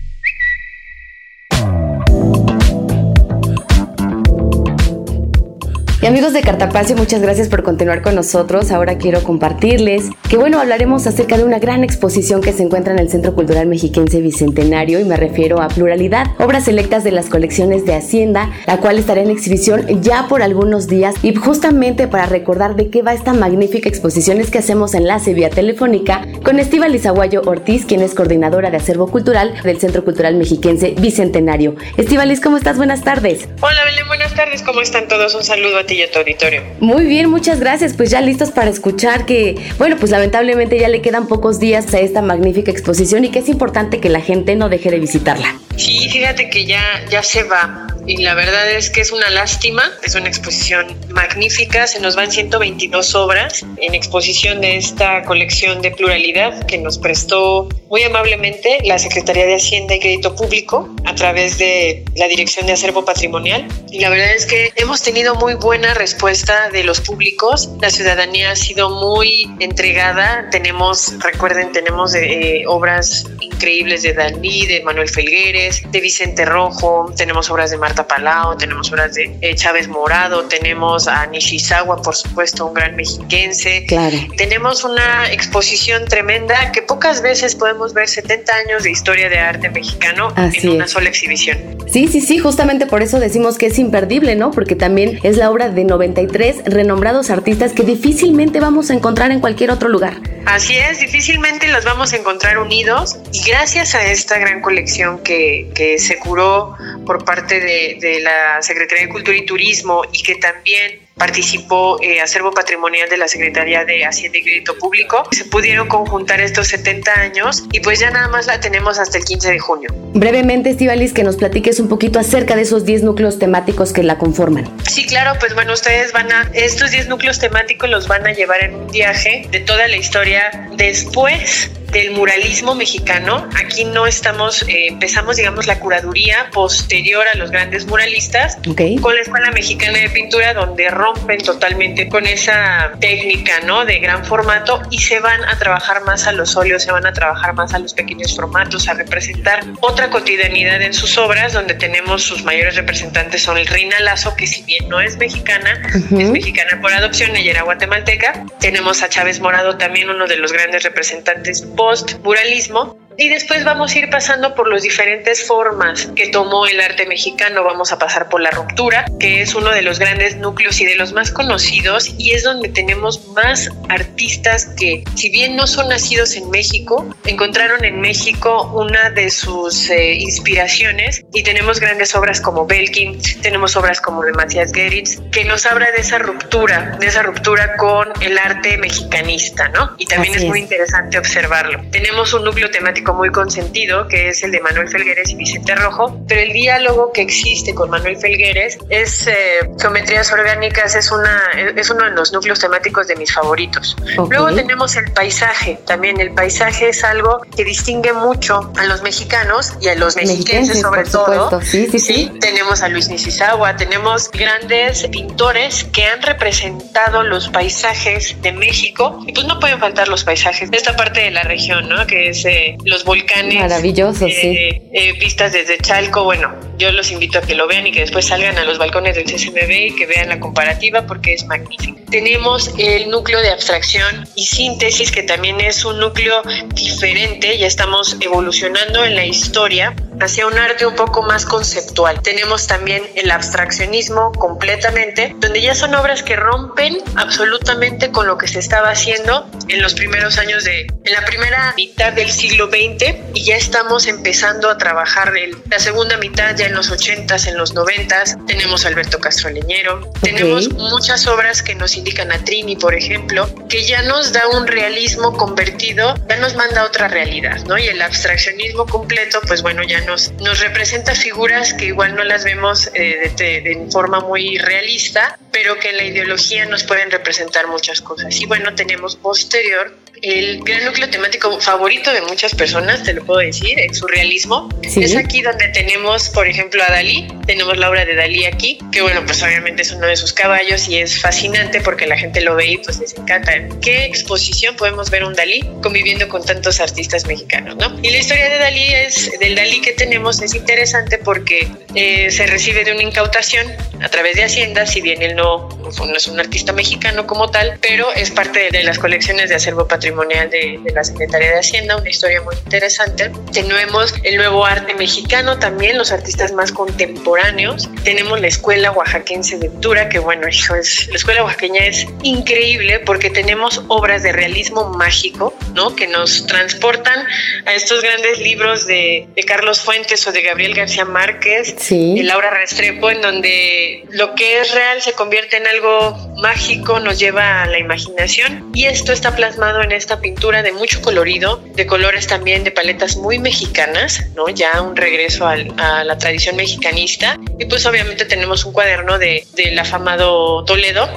Y 6.03 6.07
amigos 6.07 6.33
de 6.33 6.41
Cartapacio, 6.41 6.97
muchas 6.97 7.23
gracias 7.23 7.49
por 7.49 7.63
continuar 7.63 8.03
con 8.03 8.17
nosotros. 8.17 8.73
Ahora 8.73 8.99
quiero 8.99 9.23
compartirles 9.23 10.11
que 10.29 10.37
bueno, 10.37 10.59
hablaremos 10.59 11.07
acerca 11.07 11.37
de 11.37 11.45
una 11.45 11.61
gran 11.61 11.85
exposición 11.85 12.41
que 12.41 12.53
se 12.53 12.65
encuentra 12.65 12.93
en 12.93 12.99
el 12.99 13.09
Centro 13.09 13.37
Cultural 13.37 13.69
Mexiquense 13.69 14.21
Bicentenario 14.21 14.99
y 14.99 15.05
me 15.05 15.17
refiero 15.17 15.63
a 15.63 15.69
Pluralidad, 15.69 16.27
obras 16.41 16.65
selectas 16.65 17.05
de 17.05 17.13
las 17.13 17.29
colecciones 17.29 17.85
de 17.85 17.95
Hacienda, 17.95 18.51
la 18.67 18.79
cual 18.79 18.99
estará 18.99 19.21
en 19.21 19.31
exhibición 19.31 20.03
ya 20.03 20.27
por 20.27 20.43
algunos 20.43 20.89
días 20.89 21.15
y 21.23 21.37
justamente 21.37 22.09
para 22.09 22.27
recordar 22.27 22.75
de 22.75 22.91
qué 22.91 23.03
va 23.03 23.15
esta 23.15 23.33
magnífica 23.33 23.89
exposición 23.89 24.41
es 24.41 24.51
que 24.51 24.59
hacemos 24.59 24.95
enlace 24.95 25.35
vía 25.35 25.51
telefónica 25.51 26.27
con 26.45 26.59
Estiva 26.59 26.89
Lizaguayo 26.89 27.43
Ortiz, 27.47 27.87
quien 27.87 28.01
es 28.01 28.17
coordinadora 28.17 28.73
de 28.73 28.79
acervo 28.79 29.07
cultural 29.07 29.55
del 29.63 29.79
Centro 29.79 30.03
Cultural 30.03 30.35
Mexiquense 30.35 30.97
Bicentenario. 30.99 31.77
Liz, 31.97 32.41
¿cómo 32.41 32.57
estás? 32.57 32.77
Buenas 32.77 33.05
tardes. 33.05 33.49
Hola 33.61 33.85
Belén, 33.85 34.09
buenas 34.09 34.35
tardes, 34.35 34.63
¿cómo 34.63 34.81
están 34.81 35.07
todos? 35.07 35.33
Un 35.37 35.45
saludo 35.45 35.79
a 35.79 35.85
ti 35.85 35.92
y 35.95 36.03
a 36.03 36.11
tu 36.11 36.19
auditorio. 36.19 36.63
Muy 36.81 37.07
bien, 37.07 37.29
muchas 37.31 37.61
gracias. 37.61 37.95
Pues 37.95 38.11
ya 38.11 38.21
listos 38.21 38.51
para 38.51 38.71
escuchar 38.71 39.27
que, 39.27 39.57
bueno, 39.79 39.97
pues 39.99 40.11
lamentablemente 40.11 40.79
ya 40.79 40.89
le 40.89 41.01
quedan 41.03 41.27
pocos 41.29 41.59
días 41.59 41.93
a 41.95 42.01
esta 42.01 42.23
magnífica 42.23 42.71
exposición 42.71 43.25
y 43.25 43.31
que 43.31 43.41
es 43.41 43.49
importante 43.49 44.01
que 44.01 44.09
la 44.09 44.21
gente 44.21 44.57
no 44.57 44.69
deje 44.69 44.91
de 44.91 44.99
visitarla. 44.99 45.57
Sí, 45.77 46.09
fíjate 46.11 46.51
que 46.51 46.65
ya, 46.65 46.83
ya 47.11 47.23
se 47.23 47.43
va. 47.45 47.87
Y 48.07 48.19
la 48.19 48.35
verdad 48.35 48.71
es 48.71 48.91
que 48.91 49.01
es 49.01 49.13
una 49.13 49.31
lástima, 49.31 49.83
es 50.03 50.15
una 50.15 50.29
exposición 50.29 50.97
magnífica, 51.11 51.87
se 51.87 52.01
nos 52.01 52.17
van 52.17 52.33
122 52.33 53.15
obras 53.15 53.65
en 53.77 53.95
exposición 53.95 54.61
de 54.61 54.77
esta 54.77 55.23
colección 55.23 55.83
de 55.83 55.91
pluralidad 55.93 56.67
que 56.67 56.79
nos 56.79 56.99
prestó 56.99 57.69
muy 57.89 58.03
amablemente 58.03 58.79
la 58.85 58.99
Secretaría 58.99 59.47
de 59.47 59.57
Hacienda 59.57 59.95
y 59.95 60.01
Crédito 60.01 60.35
Público 60.35 60.89
a 61.05 61.15
través 61.15 61.59
de 61.59 62.05
la 62.17 62.27
Dirección 62.27 62.67
de 62.67 62.73
Acervo 62.73 63.05
Patrimonial. 63.05 63.69
Y 63.91 64.01
la 64.01 64.09
verdad 64.09 64.33
es 64.35 64.47
que 64.47 64.73
hemos 64.77 65.03
tenido 65.03 65.35
muy 65.35 65.55
buena 65.55 65.95
respuesta 65.95 66.71
de 66.71 66.85
los 66.85 67.01
públicos, 67.01 67.71
la 67.81 67.91
ciudadanía 67.91 68.53
ha 68.53 68.57
sido 68.57 68.91
muy 68.91 69.51
entregada, 69.61 70.49
tenemos, 70.51 71.15
recuerden, 71.21 71.73
tenemos 71.73 72.15
eh, 72.15 72.65
obras 72.67 73.27
increíbles 73.41 74.03
de 74.03 74.15
Dalí, 74.15 74.67
de 74.67 74.83
Manuel 74.83 75.09
Felgueres, 75.09 75.83
de 75.91 76.01
Vicente 76.01 76.45
Rojo, 76.45 77.13
tenemos 77.17 77.51
obras 77.51 77.71
de 77.71 77.79
Marta 77.93 78.57
tenemos 78.59 78.91
obras 78.91 79.15
de 79.15 79.37
eh, 79.43 79.55
Chávez 79.55 79.87
Morado, 79.87 80.45
tenemos 80.45 81.09
a 81.09 81.27
Nishizawa, 81.27 82.01
por 82.01 82.15
supuesto, 82.15 82.67
un 82.67 82.75
gran 82.75 82.97
mexiquense. 82.97 83.85
Claro. 83.87 84.17
Tenemos 84.37 84.85
una 84.85 85.31
exposición 85.31 86.07
tremenda 86.07 86.73
que 86.73 86.81
pocas 86.81 87.21
veces 87.21 87.55
podemos 87.55 87.93
ver 87.93 88.09
70 88.09 88.53
años 88.55 88.83
de 88.85 88.91
historia 88.91 89.29
de 89.29 89.39
arte 89.39 89.69
mexicano 89.69 90.33
en 90.37 90.71
una 90.71 90.89
sola 90.89 91.09
exhibición. 91.09 91.59
Sí, 91.87 92.09
sí, 92.09 92.23
sí, 92.23 92.39
justamente 92.39 92.87
por 92.87 93.03
eso 93.03 93.21
decimos 93.21 93.59
que 93.59 93.67
es 93.67 93.79
imperdible, 93.79 94.37
¿no? 94.37 94.53
Porque 94.53 94.75
también 94.75 95.19
es 95.23 95.37
la 95.37 95.51
obra 95.51 95.69
de 95.69 95.85
93 95.85 96.63
renombrados 96.65 97.29
artistas 97.29 97.73
que 97.73 97.83
difícilmente 97.83 98.61
vamos 98.61 98.91
a 98.91 98.95
encontrar 98.95 99.31
en 99.33 99.41
cualquier 99.41 99.71
otro 99.71 99.91
lugar. 99.91 100.15
Así 100.47 100.77
es, 100.77 101.01
difícilmente 101.01 101.69
los 101.69 101.85
vamos 101.85 102.13
a 102.13 102.17
encontrar 102.17 102.59
unidos 102.59 103.19
y 103.33 103.43
gracias 103.49 103.95
a 103.95 104.05
esta 104.07 104.39
gran 104.39 104.61
colección 104.61 105.19
que, 105.19 105.69
que 105.75 105.99
se 105.99 106.19
curó 106.19 106.77
por 107.05 107.25
parte 107.25 107.61
de, 107.61 107.82
de 108.01 108.21
la 108.21 108.63
Secretaría 108.63 109.07
de 109.07 109.13
Cultura 109.13 109.37
y 109.37 109.47
Turismo 109.47 110.03
y 110.13 110.23
que 110.23 110.37
también 110.37 111.01
participó 111.17 112.01
eh, 112.03 112.21
Acervo 112.21 112.51
Patrimonial 112.51 113.09
de 113.09 113.17
la 113.17 113.29
Secretaría 113.29 113.85
de 113.85 114.05
Hacienda 114.05 114.39
y 114.39 114.43
Crédito 114.43 114.77
Público. 114.79 115.23
Se 115.33 115.45
pudieron 115.45 115.89
conjuntar 115.89 116.41
estos 116.41 116.69
70 116.69 117.13
años 117.13 117.65
y 117.73 117.81
pues 117.81 118.01
ya 118.01 118.11
nada 118.11 118.29
más 118.29 118.47
la 118.47 118.61
tenemos 118.61 118.99
hasta 118.99 119.19
el 119.19 119.25
15 119.25 119.51
de 119.53 119.59
junio. 119.59 119.91
Brevemente, 120.15 120.71
Estivalis, 120.71 121.13
que 121.13 121.23
nos 121.23 121.37
platiques 121.37 121.81
un 121.81 121.89
poquito 121.89 122.19
acerca 122.19 122.57
de 122.57 122.63
esos 122.63 122.85
10 122.85 123.03
núcleos 123.05 123.39
temáticos 123.39 123.93
que 123.93 124.03
la 124.03 124.19
conforman. 124.19 124.71
Sí, 124.89 125.07
claro, 125.07 125.39
pues 125.39 125.55
bueno, 125.55 125.73
ustedes 125.73 126.13
van 126.13 126.31
a, 126.33 126.51
estos 126.55 126.91
10 126.91 127.09
núcleos 127.09 127.39
temáticos 127.39 127.89
los 127.89 128.09
van 128.09 128.27
a 128.27 128.33
llevar 128.33 128.63
en 128.65 128.75
un 128.75 128.87
viaje 128.89 129.47
de 129.51 129.61
toda 129.61 129.89
la 129.89 129.97
historia 129.97 130.69
después 130.77 131.71
del 131.93 132.13
muralismo 132.13 132.75
mexicano. 132.75 133.49
Aquí 133.55 133.85
no 133.85 134.07
estamos, 134.07 134.63
eh, 134.63 134.89
empezamos, 134.89 135.37
digamos, 135.37 135.67
la 135.67 135.79
curaduría 135.79 136.51
posterior 136.53 137.25
a 137.33 137.37
los 137.37 137.51
grandes 137.51 137.87
muralistas 137.87 138.57
con 139.01 139.15
la 139.15 139.21
Escuela 139.21 139.51
Mexicana 139.53 139.99
de 139.99 140.09
Pintura, 140.09 140.55
donde 140.55 140.89
rompen 141.03 141.39
totalmente 141.39 142.09
con 142.09 142.27
esa 142.27 142.93
técnica, 143.01 143.61
¿no? 143.67 143.85
De 143.85 143.99
gran 143.99 144.25
formato 144.25 144.81
y 144.91 144.99
se 144.99 145.19
van 145.19 145.45
a 145.45 145.59
trabajar 145.59 146.05
más 146.05 146.29
a 146.29 146.33
los 146.33 146.57
óleos, 146.57 146.83
se 146.85 146.93
van 146.93 147.05
a 147.07 147.13
trabajar 147.13 147.55
más 147.55 147.75
a 147.75 147.81
los 147.81 147.93
pequeños 147.93 148.37
formatos, 148.37 148.89
a 148.89 148.95
representar 148.95 149.65
otra 149.81 150.11
cotidianidad 150.11 150.81
en 150.81 150.95
sus 150.95 151.19
obras, 151.19 151.53
donde 151.53 151.75
tenemos 151.75 152.23
sus 152.23 152.45
mayores 152.45 152.77
representantes 152.77 153.43
son 153.43 153.59
el 153.59 153.67
Reina 153.67 153.99
Lazo, 154.01 154.37
que 154.37 154.47
si 154.47 154.63
bien 154.63 154.89
no 154.89 155.01
es 155.01 155.17
mexicana, 155.17 155.83
es 155.93 156.31
mexicana 156.31 156.81
por 156.81 156.93
adopción, 156.93 157.35
ella 157.35 157.51
era 157.51 157.63
guatemalteca. 157.63 158.45
Tenemos 158.61 159.03
a 159.03 159.09
Chávez 159.09 159.41
Morado, 159.41 159.77
también 159.79 160.09
uno 160.09 160.29
de 160.29 160.37
los 160.37 160.53
grandes 160.53 160.85
representantes 160.85 161.63
post-muralismo, 161.77 162.97
y 163.17 163.29
después 163.29 163.65
vamos 163.65 163.95
a 163.95 163.99
ir 163.99 164.11
pasando 164.11 164.55
por 164.55 164.69
las 164.69 164.83
diferentes 164.83 165.47
formas 165.47 166.09
que 166.17 166.29
tomó 166.29 166.67
el 166.67 166.81
arte 166.81 167.07
mexicano. 167.07 167.65
Vamos 167.65 167.93
a 167.93 167.99
pasar 167.99 168.29
por 168.29 168.41
la 168.41 168.51
ruptura, 168.51 169.05
que 169.19 169.43
es 169.43 169.55
uno 169.55 169.71
de 169.71 169.83
los 169.83 169.99
grandes 169.99 170.37
núcleos 170.37 170.81
y 170.81 170.85
de 170.85 170.95
los 170.97 171.13
más 171.13 171.31
conocidos, 171.31 172.15
y 172.19 172.33
es 172.33 172.43
donde 172.43 172.69
tenemos 172.69 173.29
más 173.29 173.71
artistas 173.89 174.67
que, 174.77 175.05
si 175.15 175.31
bien 175.31 175.57
no 175.57 175.67
son 175.67 175.89
nacidos 175.89 176.37
en 176.37 176.51
México, 176.51 177.15
encontraron 177.25 177.85
en 177.85 178.01
México 178.01 178.71
una 178.75 179.11
de 179.11 179.31
sus 179.31 179.91
eh, 179.91 180.15
inspiraciones 180.15 181.25
y 181.33 181.43
tenemos 181.43 181.81
grandes 181.81 182.15
obras 182.15 182.41
como 182.41 182.67
Belkin, 182.67 183.21
tenemos 183.43 183.77
obras 183.77 184.01
como 184.01 184.23
de 184.23 184.33
Matías 184.33 184.73
Geritz, 184.73 185.21
que 185.31 185.45
nos 185.45 185.67
habla 185.67 185.91
de 185.91 185.99
esa 185.99 186.19
ruptura, 186.19 186.97
de 186.99 187.07
esa 187.07 187.23
ruptura 187.23 187.77
con 187.77 188.09
el 188.21 188.39
arte 188.39 188.79
mexicanista, 188.79 189.69
¿no? 189.69 189.95
Y 189.99 190.07
también 190.07 190.35
es 190.35 190.45
muy 190.45 190.61
interesante 190.61 191.19
observarlo. 191.19 191.81
Tenemos 191.91 192.33
un 192.35 192.45
núcleo 192.45 192.71
temático 192.71 193.02
muy 193.11 193.31
consentido, 193.31 194.07
que 194.07 194.29
es 194.29 194.43
el 194.43 194.53
de 194.53 194.61
Manuel 194.61 194.89
Felgueres 194.89 195.31
y 195.31 195.37
Vicente 195.37 195.75
Rojo, 195.75 196.21
pero 196.29 196.41
el 196.41 196.53
diálogo 196.53 197.13
que 197.13 197.23
existe 197.23 197.75
con 197.75 197.91
Manuel 197.91 198.17
Felgueres 198.17 198.79
es 198.89 199.27
eh, 199.27 199.35
Geometrías 199.81 200.31
Orgánicas, 200.33 200.95
es, 200.95 201.11
una, 201.11 201.43
es 201.77 201.91
uno 201.91 202.05
de 202.05 202.13
los 202.13 202.33
núcleos 202.33 202.61
temáticos 202.61 203.09
de 203.09 203.17
mis 203.17 203.33
favoritos. 203.33 203.97
Luego 204.31 204.55
tenemos 204.55 204.97
el 204.97 205.11
paisaje, 205.13 205.79
también 205.87 206.21
el 206.21 206.33
paisaje 206.33 206.91
es 206.91 207.03
algo 207.03 207.41
que 207.57 207.65
distingue 207.65 208.13
mucho 208.13 208.73
a 208.77 208.85
los 208.85 209.03
mexicanos 209.03 209.73
y 209.81 209.89
a 209.89 209.95
los 209.97 210.17
mexiquenses 210.17 210.81
sobre 210.81 211.05
todo. 211.05 211.61
Sí, 211.63 211.89
sí, 211.91 211.99
sí, 211.99 212.33
Tenemos 212.41 212.83
a 212.83 212.89
Luis 212.89 213.09
Nisizawa, 213.09 213.77
tenemos 213.77 214.31
grandes 214.31 215.07
pintores 215.09 215.85
que 215.93 216.05
han 216.05 216.23
representado 216.23 217.23
los 217.23 217.49
paisajes 217.49 218.37
de 218.43 218.53
México 218.53 219.21
y 219.27 219.33
pues 219.33 219.47
no 219.47 219.59
pueden 219.59 219.79
faltar 219.79 220.09
los 220.09 220.25
paisajes 220.25 220.71
de 220.71 220.77
esta 220.77 220.97
parte 220.97 221.21
de 221.21 221.31
la 221.31 221.43
región, 221.43 221.89
¿no? 221.89 222.07
Que 222.07 222.31
es 222.31 222.45
eh, 222.45 222.77
los 222.93 223.05
volcanes. 223.05 223.59
Maravillosos, 223.59 224.31
sí. 224.33 224.47
Eh, 224.47 224.83
eh, 224.93 225.13
vistas 225.15 225.53
desde 225.53 225.79
Chalco. 225.79 226.25
Bueno, 226.25 226.55
yo 226.79 226.93
los 226.93 227.11
invito 227.11 227.39
a 227.39 227.43
que 227.43 227.55
lo 227.55 227.67
vean 227.67 227.87
y 227.87 227.93
que 227.93 228.01
después 228.01 228.27
salgan 228.27 228.59
a 228.59 228.65
los 228.65 228.79
balcones 228.79 229.17
del 229.17 229.25
CCMB 229.25 229.71
y 229.71 229.97
que 229.97 230.07
vean 230.07 230.29
la 230.29 230.39
comparativa 230.39 231.07
porque 231.07 231.35
es 231.35 231.45
magnífico. 231.47 231.99
Tenemos 232.11 232.73
el 232.79 233.09
núcleo 233.09 233.41
de 233.41 233.51
abstracción 233.51 234.29
y 234.35 234.45
síntesis, 234.45 235.11
que 235.11 235.23
también 235.23 235.61
es 235.61 235.85
un 235.85 235.99
núcleo 235.99 236.43
diferente. 236.75 237.57
Ya 237.57 237.67
estamos 237.67 238.17
evolucionando 238.21 239.05
en 239.05 239.17
la 239.17 239.25
historia 239.25 239.97
hacia 240.21 240.47
un 240.47 240.59
arte 240.59 240.87
un 240.87 240.95
poco 240.95 241.23
más 241.23 241.47
conceptual. 241.47 242.21
Tenemos 242.23 242.67
también 242.67 243.03
el 243.17 243.31
abstraccionismo 243.31 244.33
completamente, 244.33 245.35
donde 245.39 245.63
ya 245.63 245.75
son 245.75 245.95
obras 245.95 246.23
que 246.23 246.37
rompen 246.37 246.99
absolutamente 247.17 248.11
con 248.11 248.27
lo 248.27 248.37
que 248.37 248.47
se 248.47 248.59
estaba 248.59 248.91
haciendo 248.91 249.49
en 249.69 249.81
los 249.81 249.95
primeros 249.95 250.39
años 250.39 250.65
de, 250.65 250.83
en 250.83 251.13
la 251.13 251.25
primera 251.25 251.73
mitad 251.77 252.13
del 252.13 252.31
siglo 252.31 252.67
XX 252.67 252.82
y 252.83 253.45
ya 253.45 253.57
estamos 253.57 254.09
empezando 254.09 254.69
a 254.69 254.77
trabajar 254.77 255.37
en 255.37 255.53
la 255.71 255.79
segunda 255.79 256.17
mitad, 256.17 256.57
ya 256.57 256.67
en 256.67 256.75
los 256.75 256.91
80s, 256.91 257.47
en 257.47 257.57
los 257.57 257.77
90s. 257.77 258.45
Tenemos 258.47 258.85
a 258.85 258.89
Alberto 258.89 259.21
Castro 259.21 259.51
Leñero, 259.51 260.11
tenemos 260.21 260.69
muchas 260.73 261.29
obras 261.29 261.63
que 261.63 261.77
nos 261.77 261.97
indican 261.97 262.33
a 262.33 262.43
Trini, 262.45 262.75
por 262.75 262.97
ejemplo, 262.97 263.49
que 263.69 263.85
ya 263.85 264.03
nos 264.03 264.33
da 264.33 264.49
un 264.49 264.67
realismo 264.67 265.37
convertido, 265.37 266.17
ya 266.29 266.37
nos 266.39 266.57
manda 266.57 266.85
otra 266.85 267.07
realidad, 267.07 267.61
¿no? 267.67 267.79
Y 267.79 267.87
el 267.87 268.03
abstraccionismo 268.03 268.87
completo, 268.87 269.41
pues 269.47 269.63
bueno, 269.63 269.85
ya 269.85 270.01
nos, 270.01 270.33
nos 270.41 270.59
representa 270.59 271.15
figuras 271.15 271.75
que 271.75 271.87
igual 271.87 272.17
no 272.17 272.25
las 272.25 272.43
vemos 272.43 272.91
eh, 272.95 273.33
de, 273.37 273.61
de 273.61 273.87
forma 273.93 274.19
muy 274.19 274.59
realista, 274.59 275.39
pero 275.53 275.79
que 275.79 275.91
en 275.91 275.99
la 275.99 276.05
ideología 276.05 276.67
nos 276.67 276.83
pueden 276.83 277.13
representar 277.13 277.69
muchas 277.69 278.01
cosas. 278.01 278.41
Y 278.41 278.47
bueno, 278.47 278.75
tenemos 278.75 279.15
posterior 279.15 280.02
el 280.23 280.61
gran 280.63 280.85
núcleo 280.85 281.11
temático 281.11 281.61
favorito 281.61 282.13
de 282.13 282.23
muchas 282.23 282.55
personas, 282.55 283.03
te 283.03 283.13
lo 283.13 283.25
puedo 283.25 283.41
decir, 283.41 283.79
el 283.79 283.93
surrealismo. 283.93 284.69
Es 284.83 285.17
aquí 285.17 285.43
donde 285.43 285.69
tenemos, 285.69 286.29
por 286.29 286.47
ejemplo, 286.47 286.81
a 286.87 286.93
Dalí. 286.93 287.27
Tenemos 287.45 287.77
la 287.77 287.91
obra 287.91 288.05
de 288.05 288.15
Dalí 288.15 288.45
aquí, 288.45 288.79
que 288.93 289.03
bueno, 289.03 289.23
pues 289.27 289.43
obviamente 289.43 289.83
es 289.83 289.91
uno 289.91 290.07
de 290.07 290.15
sus 290.17 290.33
caballos 290.33 290.89
y 290.89 290.99
es 290.99 291.21
fascinante 291.21 291.81
porque 291.81 292.07
la 292.07 292.17
gente 292.17 292.41
lo 292.41 292.55
ve 292.55 292.67
y 292.67 292.77
pues 292.79 293.01
les 293.01 293.15
encanta. 293.15 293.53
¿Qué 293.81 294.05
exposición 294.05 294.77
podemos 294.77 295.11
ver 295.11 295.25
un 295.25 295.35
Dalí 295.35 295.69
conviviendo 295.83 296.29
con 296.29 296.45
tantos 296.45 296.79
artistas 296.79 297.27
mexicanos, 297.27 297.77
no? 297.77 297.99
Y 298.01 298.11
la 298.11 298.19
historia 298.19 298.49
de 298.49 298.59
Dalí 298.59 298.95
es, 298.95 299.33
del 299.41 299.57
Dalí 299.57 299.81
que 299.81 299.93
tenemos 299.93 300.41
es 300.41 300.55
interesante 300.55 301.19
porque 301.19 301.69
eh, 301.97 302.31
se 302.31 302.47
recibe 302.47 302.85
de 302.85 302.93
una 302.93 303.03
incautación 303.03 303.67
a 304.01 304.09
través 304.09 304.37
de 304.37 304.45
Hacienda, 304.45 304.87
si 304.87 305.01
bien 305.01 305.21
él 305.23 305.35
no, 305.35 305.69
no 305.79 306.17
es 306.17 306.29
un 306.29 306.39
artista 306.39 306.73
mexicano 306.73 307.27
como 307.27 307.51
tal, 307.51 307.79
pero 307.81 308.13
es 308.13 308.31
parte 308.31 308.71
de 308.71 308.83
las 308.85 308.99
colecciones 308.99 309.49
de 309.49 309.57
acervo 309.57 309.89
patrimonial 309.89 310.12
de, 310.13 310.79
de 310.83 310.93
la 310.93 311.05
Secretaría 311.05 311.51
de 311.51 311.59
Hacienda, 311.59 311.97
una 311.97 312.09
historia 312.09 312.41
muy 312.43 312.55
interesante. 312.57 313.31
Tenemos 313.53 314.15
el 314.23 314.37
nuevo 314.37 314.65
arte 314.65 314.95
mexicano 314.95 315.59
también, 315.59 315.99
los 315.99 316.13
artistas 316.13 316.53
más 316.53 316.73
contemporáneos. 316.73 317.89
Tenemos 318.05 318.41
la 318.41 318.49
Escuela 318.49 318.93
Oaxaquense 318.93 319.59
de 319.59 319.71
Pintura, 319.71 320.09
que 320.09 320.19
bueno, 320.19 320.47
es, 320.47 321.09
la 321.09 321.17
Escuela 321.17 321.45
Oaxaqueña 321.45 321.87
es 321.87 322.07
increíble 322.23 323.01
porque 323.01 323.31
tenemos 323.31 323.83
obras 323.89 324.23
de 324.23 324.33
realismo 324.33 324.91
mágico, 324.91 325.55
¿no? 325.75 325.97
Que 325.97 326.07
nos 326.07 326.47
transportan 326.47 327.27
a 327.67 327.75
estos 327.75 328.03
grandes 328.03 328.39
libros 328.39 328.87
de, 328.87 329.27
de 329.35 329.43
Carlos 329.43 329.81
Fuentes 329.81 330.27
o 330.27 330.33
de 330.33 330.43
Gabriel 330.43 330.75
García 330.75 331.05
Márquez, 331.05 331.75
sí. 331.79 332.15
de 332.17 332.23
Laura 332.23 332.51
Restrepo, 332.51 333.11
en 333.11 333.23
donde 333.23 334.05
lo 334.11 334.35
que 334.35 334.61
es 334.61 334.73
real 334.75 335.03
se 335.03 335.13
convierte 335.13 335.57
en 335.57 335.67
algo 335.67 336.17
mágico, 336.37 337.01
nos 337.01 337.19
lleva 337.19 337.63
a 337.63 337.67
la 337.67 337.79
imaginación 337.79 338.71
y 338.75 338.85
esto 338.85 339.13
está 339.13 339.35
plasmado 339.35 339.83
en 339.83 339.93
esta 340.03 340.21
pintura 340.21 340.63
de 340.63 340.73
mucho 340.73 341.01
colorido, 341.01 341.63
de 341.75 341.87
colores 341.87 342.27
también 342.27 342.65
de 342.65 342.73
paletas 342.73 343.17
muy 343.17 343.39
mexicanas, 343.39 344.27
¿no? 344.35 344.49
Ya 344.49 344.83
un 344.83 344.97
regreso 344.97 345.47
a 345.47 346.05
la 346.05 346.19
tradición 346.19 346.57
mexicanista. 346.57 347.39
Y 347.59 347.65
pues 347.67 347.87
obviamente 347.87 348.25
tenemos 348.25 348.65
un 348.65 348.73
cuaderno 348.73 349.19
de, 349.19 349.47
del 349.55 349.79
afamado 349.79 350.65
Toledo, 350.65 351.09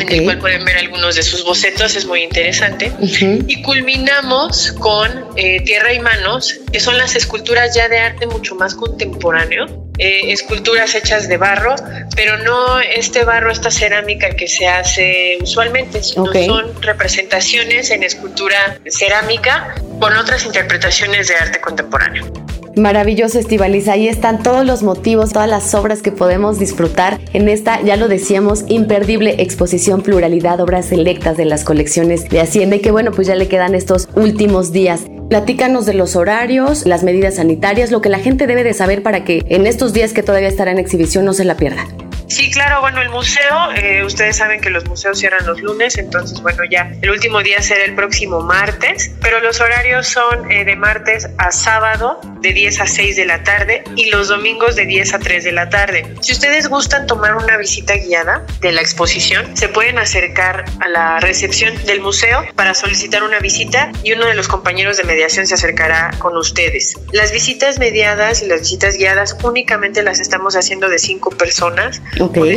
en 0.00 0.12
el 0.12 0.24
cual 0.24 0.38
pueden 0.38 0.64
ver 0.64 0.76
algunos 0.78 1.14
de 1.16 1.22
sus 1.22 1.44
bocetos, 1.44 1.96
es 1.96 2.06
muy 2.06 2.22
interesante. 2.22 2.92
Y 3.00 3.62
culminamos 3.62 4.72
con 4.72 5.26
eh, 5.36 5.60
Tierra 5.64 5.92
y 5.92 6.00
Manos, 6.00 6.60
que 6.72 6.80
son 6.80 6.98
las 6.98 7.14
esculturas 7.16 7.74
ya 7.74 7.88
de 7.88 7.98
arte 7.98 8.26
mucho 8.26 8.54
más 8.54 8.74
contemporáneo, 8.74 9.66
eh, 9.98 10.32
esculturas 10.32 10.94
hechas 10.94 11.28
de 11.28 11.36
barro, 11.36 11.74
pero 12.16 12.38
no 12.38 12.80
este 12.80 13.24
barro, 13.24 13.52
esta 13.52 13.70
cerámica 13.70 14.30
que 14.30 14.48
se 14.48 14.66
hace 14.66 15.38
usualmente, 15.40 16.02
sino 16.02 16.32
son 16.32 16.82
representaciones 16.82 17.90
en 17.90 18.02
escultura 18.02 18.78
cerámica 18.86 19.74
con 20.00 20.16
otras 20.16 20.44
interpretaciones 20.44 21.28
de 21.28 21.36
arte 21.36 21.60
contemporáneo. 21.60 22.51
Maravilloso, 22.76 23.38
Estivalis. 23.38 23.88
Ahí 23.88 24.08
están 24.08 24.42
todos 24.42 24.64
los 24.64 24.82
motivos, 24.82 25.32
todas 25.32 25.48
las 25.48 25.74
obras 25.74 26.00
que 26.00 26.10
podemos 26.10 26.58
disfrutar 26.58 27.20
en 27.34 27.48
esta, 27.48 27.82
ya 27.82 27.96
lo 27.96 28.08
decíamos, 28.08 28.64
imperdible 28.68 29.42
exposición 29.42 30.00
Pluralidad, 30.00 30.60
obras 30.60 30.86
selectas 30.86 31.36
de 31.36 31.44
las 31.44 31.64
colecciones 31.64 32.28
de 32.30 32.40
Hacienda 32.40 32.76
y 32.76 32.80
que 32.80 32.90
bueno, 32.90 33.10
pues 33.12 33.26
ya 33.26 33.34
le 33.34 33.48
quedan 33.48 33.74
estos 33.74 34.08
últimos 34.14 34.72
días. 34.72 35.02
Platícanos 35.28 35.84
de 35.86 35.94
los 35.94 36.16
horarios, 36.16 36.86
las 36.86 37.04
medidas 37.04 37.34
sanitarias, 37.34 37.90
lo 37.90 38.00
que 38.00 38.08
la 38.08 38.18
gente 38.18 38.46
debe 38.46 38.64
de 38.64 38.74
saber 38.74 39.02
para 39.02 39.24
que 39.24 39.42
en 39.48 39.66
estos 39.66 39.92
días 39.92 40.12
que 40.12 40.22
todavía 40.22 40.48
estará 40.48 40.70
en 40.70 40.78
exhibición 40.78 41.24
no 41.24 41.34
se 41.34 41.44
la 41.44 41.56
pierda. 41.56 41.86
Sí, 42.32 42.50
claro, 42.50 42.80
bueno, 42.80 43.02
el 43.02 43.10
museo, 43.10 43.72
eh, 43.76 44.02
ustedes 44.04 44.38
saben 44.38 44.62
que 44.62 44.70
los 44.70 44.86
museos 44.86 45.18
cierran 45.18 45.44
los 45.44 45.60
lunes, 45.60 45.98
entonces, 45.98 46.40
bueno, 46.40 46.62
ya 46.64 46.90
el 47.02 47.10
último 47.10 47.42
día 47.42 47.60
será 47.60 47.84
el 47.84 47.94
próximo 47.94 48.40
martes, 48.40 49.10
pero 49.20 49.38
los 49.40 49.60
horarios 49.60 50.08
son 50.08 50.50
eh, 50.50 50.64
de 50.64 50.74
martes 50.74 51.28
a 51.36 51.52
sábado, 51.52 52.22
de 52.40 52.54
10 52.54 52.80
a 52.80 52.86
6 52.86 53.16
de 53.16 53.26
la 53.26 53.42
tarde, 53.44 53.84
y 53.96 54.08
los 54.08 54.28
domingos 54.28 54.76
de 54.76 54.86
10 54.86 55.12
a 55.12 55.18
3 55.18 55.44
de 55.44 55.52
la 55.52 55.68
tarde. 55.68 56.14
Si 56.22 56.32
ustedes 56.32 56.68
gustan 56.68 57.06
tomar 57.06 57.36
una 57.36 57.58
visita 57.58 57.96
guiada 57.96 58.46
de 58.62 58.72
la 58.72 58.80
exposición, 58.80 59.54
se 59.54 59.68
pueden 59.68 59.98
acercar 59.98 60.64
a 60.80 60.88
la 60.88 61.20
recepción 61.20 61.84
del 61.84 62.00
museo 62.00 62.46
para 62.56 62.72
solicitar 62.72 63.24
una 63.24 63.40
visita 63.40 63.92
y 64.02 64.14
uno 64.14 64.24
de 64.24 64.34
los 64.34 64.48
compañeros 64.48 64.96
de 64.96 65.04
mediación 65.04 65.46
se 65.46 65.52
acercará 65.52 66.12
con 66.18 66.34
ustedes. 66.38 66.98
Las 67.12 67.30
visitas 67.30 67.78
mediadas 67.78 68.42
y 68.42 68.46
las 68.46 68.60
visitas 68.60 68.96
guiadas 68.96 69.36
únicamente 69.42 70.02
las 70.02 70.18
estamos 70.18 70.56
haciendo 70.56 70.88
de 70.88 70.98
cinco 70.98 71.28
personas 71.28 72.00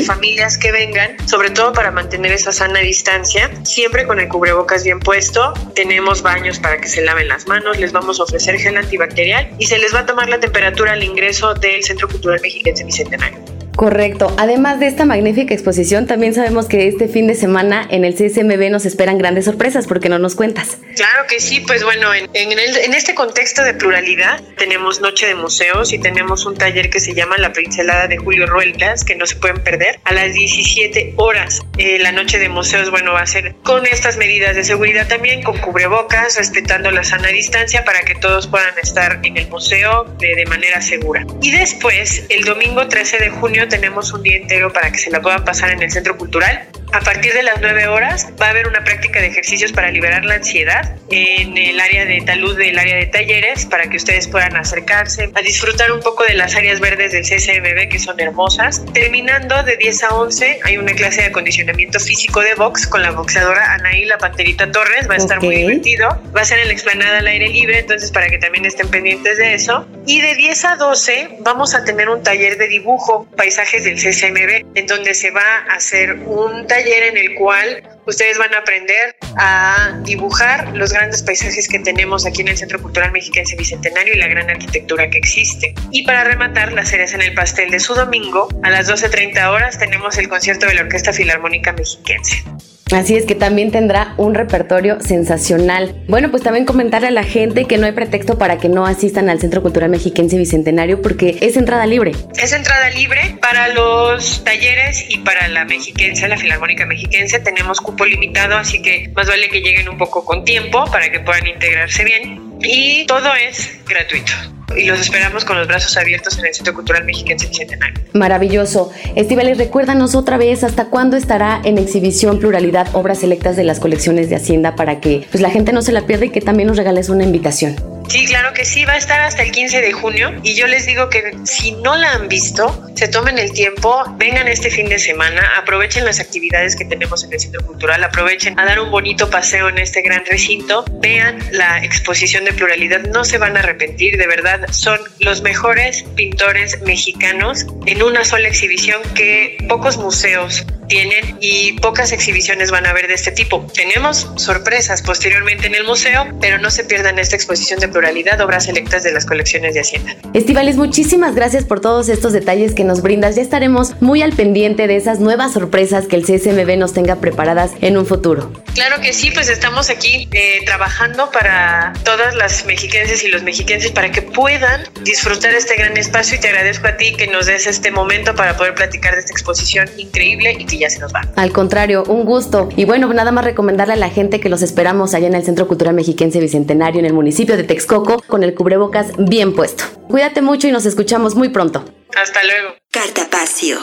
familias 0.06 0.58
que 0.58 0.72
vengan, 0.72 1.16
sobre 1.28 1.50
todo 1.50 1.74
para 1.74 1.92
mantener 1.92 2.32
esa 2.32 2.52
sana 2.52 2.80
distancia, 2.80 3.50
siempre 3.64 4.06
con 4.06 4.20
el 4.20 4.28
cubrebocas 4.28 4.84
bien 4.84 5.00
puesto. 5.00 5.54
Tenemos 5.74 6.22
baños 6.22 6.60
para 6.60 6.78
que 6.78 6.88
se 6.88 7.02
laven 7.02 7.28
las 7.28 7.48
manos, 7.48 7.80
les 7.80 7.92
vamos 7.92 8.20
a 8.20 8.24
ofrecer 8.24 8.58
gel 8.58 8.78
antibacterial 8.78 9.50
y 9.58 9.66
se 9.66 9.78
les 9.78 9.94
va 9.94 10.00
a 10.00 10.06
tomar 10.06 10.30
la 10.30 10.40
temperatura 10.40 10.94
al 10.94 11.04
ingreso 11.04 11.54
del 11.54 11.84
Centro 11.84 12.08
Cultural 12.08 12.40
Mexiquense 12.42 12.84
Bicentenario. 12.84 13.55
Correcto. 13.76 14.34
Además 14.38 14.80
de 14.80 14.88
esta 14.88 15.06
magnífica 15.06 15.54
exposición, 15.54 16.08
también 16.08 16.34
sabemos 16.34 16.68
que 16.68 16.88
este 16.88 17.08
fin 17.08 17.28
de 17.28 17.36
semana 17.36 17.86
en 17.90 18.06
el 18.06 18.16
CSMB 18.16 18.70
nos 18.72 18.86
esperan 18.86 19.18
grandes 19.18 19.46
sorpresas, 19.46 19.86
porque 19.86 20.08
no 20.08 20.18
nos 20.18 20.36
cuentas? 20.36 20.78
Claro 20.96 21.28
que 21.28 21.40
sí, 21.40 21.60
pues 21.60 21.84
bueno, 21.84 22.14
en, 22.14 22.30
en, 22.34 22.94
este 22.94 23.14
contexto 23.16 23.64
de 23.64 23.74
pluralidad 23.74 24.42
tenemos 24.58 25.02
Noche 25.02 25.28
de 25.28 25.36
Museos 25.36 25.92
y 25.92 26.00
tenemos 26.00 26.46
un 26.46 26.56
taller 26.56 26.90
que 26.90 27.02
se 27.02 27.14
llama 27.14 27.38
La 27.38 27.52
Pincelada 27.52 28.08
de 28.08 28.18
Julio 28.18 28.46
Rueltas, 28.46 29.04
que 29.04 29.16
no 29.16 29.26
se 29.26 29.36
pueden 29.36 29.62
perder, 29.62 30.00
a 30.06 30.14
las 30.14 30.34
17 30.34 31.16
horas. 31.18 31.62
Eh, 31.78 32.00
la 32.00 32.14
Noche 32.14 32.40
de 32.40 32.48
Museos, 32.48 32.90
bueno, 32.92 33.12
va 33.12 33.22
a 33.22 33.26
ser 33.26 33.56
con 33.64 33.86
estas 33.86 34.16
medidas 34.16 34.56
de 34.56 34.64
seguridad 34.64 35.08
también, 35.08 35.44
con 35.44 35.58
cubrebocas, 35.58 36.38
respetando 36.38 36.92
la 36.92 37.04
sana 37.04 37.28
distancia 37.28 37.84
para 37.84 38.02
que 38.04 38.16
todos 38.16 38.48
puedan 38.48 38.78
estar 38.82 39.20
en 39.24 39.36
el 39.36 39.50
museo 39.50 40.06
de, 40.18 40.36
de 40.36 40.46
manera 40.46 40.82
segura. 40.82 41.26
Y 41.42 41.52
después, 41.52 42.26
el 42.30 42.46
domingo 42.46 42.88
13 42.88 43.18
de 43.18 43.30
junio, 43.30 43.65
tenemos 43.68 44.14
un 44.14 44.24
día 44.24 44.38
entero 44.38 44.72
para 44.72 44.92
que 44.92 44.98
se 44.98 45.10
la 45.10 45.22
puedan 45.22 45.44
pasar 45.44 45.72
en 45.72 45.82
el 45.82 45.92
Centro 45.92 46.18
Cultural. 46.18 46.68
A 46.96 47.02
partir 47.02 47.34
de 47.34 47.44
las 47.44 47.60
9 47.60 47.88
horas 47.88 48.26
va 48.42 48.48
a 48.48 48.50
haber 48.52 48.70
una 48.70 48.86
práctica 48.86 49.20
de 49.20 49.28
ejercicios 49.28 49.74
para 49.74 49.92
liberar 49.92 50.24
la 50.24 50.36
ansiedad 50.36 50.96
en 51.12 51.58
el 51.58 51.78
área 51.78 52.06
de 52.06 52.22
talud 52.22 52.58
del 52.58 52.80
área 52.80 52.96
de 52.96 53.08
talleres 53.08 53.66
para 53.66 53.90
que 53.90 53.98
ustedes 53.98 54.30
puedan 54.30 54.56
acercarse 54.56 55.30
a 55.34 55.42
disfrutar 55.42 55.92
un 55.92 56.00
poco 56.00 56.24
de 56.24 56.36
las 56.36 56.56
áreas 56.56 56.80
verdes 56.80 57.12
del 57.12 57.24
CCMB 57.24 57.90
que 57.90 58.00
son 58.00 58.18
hermosas. 58.18 58.82
Terminando 58.94 59.62
de 59.64 59.76
10 59.76 60.04
a 60.04 60.16
11 60.16 60.60
hay 60.64 60.78
una 60.78 60.94
clase 60.94 61.20
de 61.20 61.28
acondicionamiento 61.28 62.00
físico 62.00 62.40
de 62.40 62.54
box 62.56 62.88
con 62.88 63.02
la 63.02 63.12
boxeadora 63.12 63.74
Anaí 63.74 64.06
La 64.06 64.18
Panterita 64.18 64.72
Torres. 64.72 65.10
Va 65.10 65.16
a 65.16 65.18
estar 65.18 65.44
muy 65.44 65.54
divertido. 65.54 66.08
Va 66.34 66.42
a 66.42 66.46
ser 66.46 66.60
en 66.60 66.68
la 66.68 66.74
explanada 66.74 67.20
al 67.20 67.28
aire 67.28 67.50
libre, 67.50 67.80
entonces 67.80 68.10
para 68.10 68.30
que 68.30 68.38
también 68.38 68.64
estén 68.64 68.88
pendientes 68.88 69.38
de 69.38 69.54
eso. 69.54 69.86
Y 70.08 70.22
de 70.22 70.34
10 70.36 70.64
a 70.64 70.76
12 70.78 71.40
vamos 71.42 71.76
a 71.76 71.84
tener 71.84 72.08
un 72.08 72.24
taller 72.24 72.58
de 72.58 72.70
dibujo, 72.70 73.28
paisajes 73.36 73.84
del 73.84 73.96
CCMB, 73.96 74.78
en 74.78 74.88
donde 74.88 75.14
se 75.14 75.32
va 75.32 75.66
a 75.70 75.76
hacer 75.76 76.14
un 76.26 76.66
taller 76.68 76.85
en 76.94 77.18
el 77.18 77.36
cual 77.36 77.84
ustedes 78.06 78.38
van 78.38 78.54
a 78.54 78.60
aprender 78.60 79.16
a 79.38 80.00
dibujar 80.04 80.76
los 80.76 80.94
grandes 80.94 81.24
paisajes 81.24 81.68
que 81.68 81.80
tenemos 81.80 82.26
aquí 82.26 82.42
en 82.42 82.50
el 82.50 82.58
Centro 82.58 82.82
Cultural 82.82 83.12
Mexiquense 83.12 83.56
Bicentenario 83.56 84.14
y 84.14 84.18
la 84.18 84.28
gran 84.28 84.50
arquitectura 84.50 85.10
que 85.10 85.18
existe. 85.18 85.74
Y 85.92 86.04
para 86.04 86.24
rematar, 86.24 86.74
la 86.74 86.86
cereza 86.86 87.16
en 87.16 87.24
el 87.24 87.34
pastel 87.34 87.72
de 87.72 87.80
su 87.80 87.94
domingo, 87.96 88.48
a 88.64 88.70
las 88.70 88.90
12.30 88.90 89.48
horas 89.50 89.80
tenemos 89.80 90.18
el 90.18 90.30
concierto 90.30 90.68
de 90.68 90.76
la 90.76 90.82
Orquesta 90.82 91.14
Filarmónica 91.14 91.74
Mexiquense. 91.74 92.44
Así 92.92 93.16
es 93.16 93.26
que 93.26 93.34
también 93.34 93.72
tendrá 93.72 94.14
un 94.18 94.36
repertorio 94.36 95.02
sensacional. 95.02 95.96
Bueno, 96.08 96.30
pues 96.30 96.44
también 96.44 96.66
comentarle 96.66 97.08
a 97.08 97.12
la 97.12 97.24
gente 97.24 97.66
que 97.66 97.78
no 97.78 97.88
hay 97.88 97.94
pretexto 97.94 98.38
para 98.38 98.58
que 98.58 98.70
no 98.70 98.86
asistan 98.86 99.28
al 99.28 99.40
Centro 99.40 99.64
Cultural 99.64 99.90
Mexiquense 99.90 100.38
Bicentenario 100.38 101.02
porque 101.02 101.40
es 101.42 101.58
entrada 101.58 101.88
libre. 101.88 102.12
Es 102.38 102.54
entrada 102.54 102.92
libre 102.92 103.38
para 103.42 103.70
los 103.70 104.44
talleres 104.44 105.04
y 105.10 105.18
para 105.18 105.48
la 105.48 105.66
mexiquense, 105.66 106.28
la 106.28 106.38
Filarmónica 106.38 106.86
Mexiquense. 106.86 107.40
Tenemos 107.40 107.82
cupo 107.82 108.06
limitado, 108.06 108.56
así 108.56 108.80
que 108.84 109.10
más 109.16 109.28
vale 109.28 109.50
que 109.50 109.62
lleguen 109.62 109.90
un 109.90 109.98
poco 109.98 110.24
con 110.24 110.46
tiempo 110.46 110.86
para 110.92 111.12
que 111.12 111.20
puedan 111.22 111.48
integrarse 111.48 112.04
bien. 112.04 112.45
Y 112.68 113.06
todo 113.06 113.34
es 113.36 113.80
gratuito 113.88 114.34
y 114.76 114.86
los 114.86 115.00
esperamos 115.00 115.46
con 115.46 115.58
los 115.58 115.68
brazos 115.68 115.96
abiertos 115.98 116.38
en 116.40 116.46
el 116.46 116.54
Centro 116.54 116.74
Cultural 116.74 117.04
Mexiquense 117.06 117.48
Bicentenario. 117.48 118.04
Maravilloso. 118.14 118.92
Estivales, 119.16 119.58
recuérdanos 119.58 120.16
otra 120.16 120.38
vez 120.38 120.64
hasta 120.64 120.86
cuándo 120.86 121.18
estará 121.18 121.62
en 121.64 121.78
exhibición 121.78 122.40
Pluralidad 122.40 122.88
Obras 122.94 123.20
Selectas 123.20 123.56
de 123.56 123.64
las 123.64 123.80
colecciones 123.80 124.30
de 124.30 124.36
Hacienda 124.36 124.76
para 124.76 125.00
que 125.00 125.28
pues, 125.32 125.42
la 125.42 125.50
gente 125.50 125.72
no 125.72 125.82
se 125.82 125.92
la 125.92 126.06
pierda 126.06 126.26
y 126.26 126.30
que 126.30 126.42
también 126.42 126.68
nos 126.68 126.78
regales 126.78 127.10
una 127.10 127.24
invitación. 127.24 127.95
Sí, 128.08 128.26
claro 128.26 128.54
que 128.54 128.66
sí, 128.66 128.86
va 128.86 128.94
a 128.94 128.98
estar 128.98 129.20
hasta 129.22 129.44
el 129.44 129.52
15 129.52 129.82
de 129.82 129.92
junio. 129.92 130.34
Y 130.44 130.56
yo 130.56 130.68
les 130.68 130.86
digo 130.86 131.10
que 131.10 131.38
si 131.44 131.72
no 131.74 131.96
la 131.96 132.14
han 132.14 132.28
visto, 132.28 132.86
se 132.96 133.08
tomen 133.08 133.38
el 133.38 133.52
tiempo, 133.52 134.04
vengan 134.18 134.48
este 134.48 134.70
fin 134.70 134.88
de 134.88 135.00
semana, 135.00 135.42
aprovechen 135.58 136.06
las 136.06 136.20
actividades 136.20 136.76
que 136.76 136.86
tenemos 136.86 137.24
en 137.24 137.34
el 137.34 137.40
Centro 137.40 137.66
Cultural, 137.66 138.04
aprovechen 138.04 138.58
a 138.60 138.66
dar 138.66 138.80
un 138.80 138.92
bonito 138.92 139.30
paseo 139.30 139.70
en 139.70 139.78
este 139.80 140.02
gran 140.02 140.24
recinto, 140.26 140.86
vean 141.02 141.40
la 141.52 141.84
exposición 141.84 142.46
de 142.46 142.54
pluralidad, 142.54 143.02
no 143.02 143.26
se 143.26 143.38
van 143.38 143.58
a 143.58 143.60
arrepentir, 143.60 144.18
de 144.18 144.28
verdad, 144.28 144.62
son 144.72 145.00
los 145.20 145.42
mejores 145.42 146.04
pintores 146.16 146.82
mexicanos 146.82 147.66
en 147.86 148.02
una 148.02 148.24
sola 148.24 148.48
exhibición 148.48 149.02
que 149.14 149.58
pocos 149.68 149.98
museos 149.98 150.66
tienen 150.88 151.38
y 151.42 151.74
pocas 151.74 152.12
exhibiciones 152.12 152.72
van 152.72 152.86
a 152.86 152.94
ver 152.94 153.08
de 153.08 153.14
este 153.14 153.32
tipo. 153.32 153.66
Tenemos 153.74 154.30
sorpresas 154.36 155.02
posteriormente 155.02 155.68
en 155.68 155.76
el 155.76 155.84
museo, 155.84 156.28
pero 156.42 156.58
no 156.58 156.70
se 156.72 156.84
pierdan 156.84 157.20
esta 157.20 157.36
exposición 157.36 157.80
de 157.80 157.88
pluralidad, 157.88 158.40
obras 158.42 158.66
selectas 158.66 159.04
de 159.04 159.12
las 159.12 159.26
colecciones 159.26 159.74
de 159.74 159.82
Hacienda. 159.82 160.16
Estivales, 160.34 160.76
muchísimas 160.76 161.36
gracias 161.36 161.66
por 161.66 161.80
todos 161.80 162.10
estos 162.10 162.34
detalles 162.34 162.74
que 162.74 162.84
nos 162.84 163.02
brindas. 163.02 163.36
Ya 163.36 163.42
estaremos 163.42 164.00
muy 164.02 164.22
al 164.22 164.34
pendiente 164.34 164.88
de 164.88 164.96
esas 164.96 165.20
nuevas 165.20 165.54
sorpresas 165.54 166.08
que 166.08 166.16
el 166.16 166.24
CSMB 166.24 166.78
nos 166.78 166.94
tenga 166.94 167.18
preparadas 167.18 167.72
en 167.82 167.98
un 167.98 168.06
futuro. 168.06 168.52
Claro 168.74 169.02
que 169.02 169.14
sí, 169.14 169.32
pues 169.32 169.50
estamos 169.50 169.90
aquí 169.90 170.28
eh, 170.32 170.64
trabajando 170.66 171.32
para 171.32 171.94
todas 172.04 172.36
las 172.36 172.66
mexiquenses 172.66 173.24
y 173.24 173.28
los 173.28 173.44
mexiquenses 173.44 173.92
para 173.92 174.12
que 174.12 174.22
puedan 174.22 174.84
disfrutar 175.04 175.54
este 175.54 175.76
gran 175.76 175.96
espacio 175.98 176.38
y 176.38 176.40
te 176.40 176.50
agradezco 176.50 176.88
a 176.88 176.98
ti 176.98 177.14
que 177.16 177.28
nos 177.28 177.46
des 177.46 177.68
este 177.68 177.92
momento 177.92 178.36
para 178.36 178.58
poder 178.58 178.76
platicar 178.76 179.14
de 179.14 179.22
esta 179.22 179.32
exposición 179.32 179.90
increíble 179.98 180.56
y 180.60 180.66
que 180.66 180.75
ya 180.80 180.90
se 180.90 181.00
nos 181.00 181.14
va. 181.14 181.22
Al 181.36 181.52
contrario, 181.52 182.04
un 182.08 182.26
gusto. 182.26 182.70
Y 182.76 182.86
bueno, 182.86 183.12
nada 183.14 183.32
más 183.32 183.46
recomendarle 183.46 183.94
a 183.94 183.98
la 183.98 184.10
gente 184.10 184.40
que 184.40 184.50
los 184.50 184.62
esperamos 184.62 185.14
allá 185.14 185.28
en 185.28 185.36
el 185.36 185.44
Centro 185.44 185.68
Cultural 185.68 185.96
Mexiquense 185.96 186.40
Bicentenario 186.40 187.00
en 187.00 187.06
el 187.06 187.14
municipio 187.14 187.58
de 187.58 187.64
Texcoco 187.64 188.22
con 188.28 188.44
el 188.44 188.54
cubrebocas 188.54 189.08
bien 189.18 189.54
puesto. 189.54 189.84
Cuídate 190.08 190.42
mucho 190.42 190.68
y 190.68 190.72
nos 190.72 190.86
escuchamos 190.86 191.36
muy 191.36 191.50
pronto. 191.50 191.84
Hasta 192.16 192.44
luego. 192.44 192.76
Cartapacio. 192.92 193.78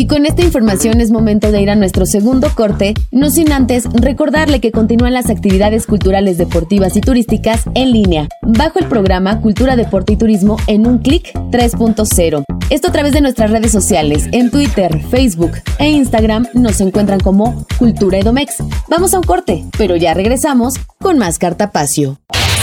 Y 0.00 0.06
con 0.06 0.24
esta 0.24 0.40
información 0.40 1.02
es 1.02 1.10
momento 1.10 1.52
de 1.52 1.60
ir 1.60 1.68
a 1.68 1.74
nuestro 1.74 2.06
segundo 2.06 2.48
corte, 2.54 2.94
no 3.10 3.28
sin 3.28 3.52
antes 3.52 3.84
recordarle 3.92 4.58
que 4.58 4.72
continúan 4.72 5.12
las 5.12 5.28
actividades 5.28 5.86
culturales, 5.86 6.38
deportivas 6.38 6.96
y 6.96 7.02
turísticas 7.02 7.64
en 7.74 7.92
línea, 7.92 8.26
bajo 8.40 8.78
el 8.78 8.86
programa 8.86 9.42
Cultura, 9.42 9.76
Deporte 9.76 10.14
y 10.14 10.16
Turismo 10.16 10.56
en 10.68 10.86
un 10.86 11.00
clic 11.00 11.34
3.0 11.34 12.44
Esto 12.70 12.88
a 12.88 12.92
través 12.92 13.12
de 13.12 13.20
nuestras 13.20 13.50
redes 13.50 13.72
sociales. 13.72 14.24
En 14.32 14.50
Twitter, 14.50 15.02
Facebook 15.10 15.52
e 15.78 15.90
Instagram 15.90 16.46
nos 16.54 16.80
encuentran 16.80 17.20
como 17.20 17.66
Cultura 17.78 18.16
Edomex. 18.16 18.54
Vamos 18.88 19.12
a 19.12 19.18
un 19.18 19.24
corte, 19.24 19.66
pero 19.76 19.96
ya 19.96 20.14
regresamos 20.14 20.76
con 20.98 21.18
más 21.18 21.38
Cartapacio. 21.38 22.18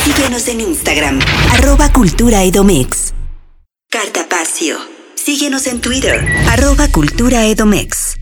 Síguenos 0.05 0.47
en 0.47 0.61
Instagram, 0.61 1.19
arroba 1.53 1.93
Cultura 1.93 2.43
Edomex. 2.43 3.13
Cartapacio. 3.91 4.96
Síguenos 5.27 5.67
en 5.67 5.81
Twitter, 5.81 6.25
arroba 6.49 6.87
Cultura 6.87 7.45
Edomex. 7.45 8.15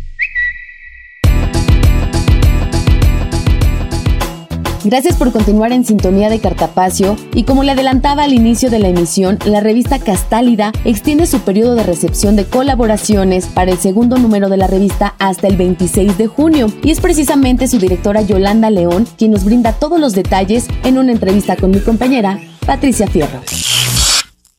Gracias 4.84 5.16
por 5.16 5.32
continuar 5.32 5.72
en 5.72 5.86
sintonía 5.86 6.32
de 6.32 6.40
Cartapacio 6.40 7.16
y 7.36 7.44
como 7.44 7.62
le 7.62 7.74
adelantaba 7.74 8.24
al 8.24 8.34
inicio 8.34 8.72
de 8.72 8.80
la 8.80 8.88
emisión, 8.88 9.38
la 9.46 9.60
revista 9.60 10.00
Castálida 10.00 10.72
extiende 10.84 11.28
su 11.28 11.42
periodo 11.42 11.76
de 11.76 11.84
recepción 11.84 12.36
de 12.36 12.46
colaboraciones 12.46 13.46
para 13.46 13.70
el 13.70 13.78
segundo 13.78 14.18
número 14.18 14.50
de 14.50 14.58
la 14.58 14.66
revista 14.66 15.14
hasta 15.20 15.46
el 15.46 15.58
26 15.58 16.18
de 16.18 16.26
junio 16.26 16.74
y 16.82 16.90
es 16.90 17.02
precisamente 17.02 17.68
su 17.68 17.78
directora 17.78 18.24
Yolanda 18.24 18.72
León 18.72 19.08
quien 19.16 19.30
nos 19.30 19.46
brinda 19.46 19.74
todos 19.74 20.00
los 20.00 20.14
detalles 20.14 20.66
en 20.84 20.98
una 20.98 21.12
entrevista 21.12 21.56
con 21.56 21.70
mi 21.70 21.82
compañera 21.82 22.40
Patricia 22.66 23.06
Fierro. 23.06 23.42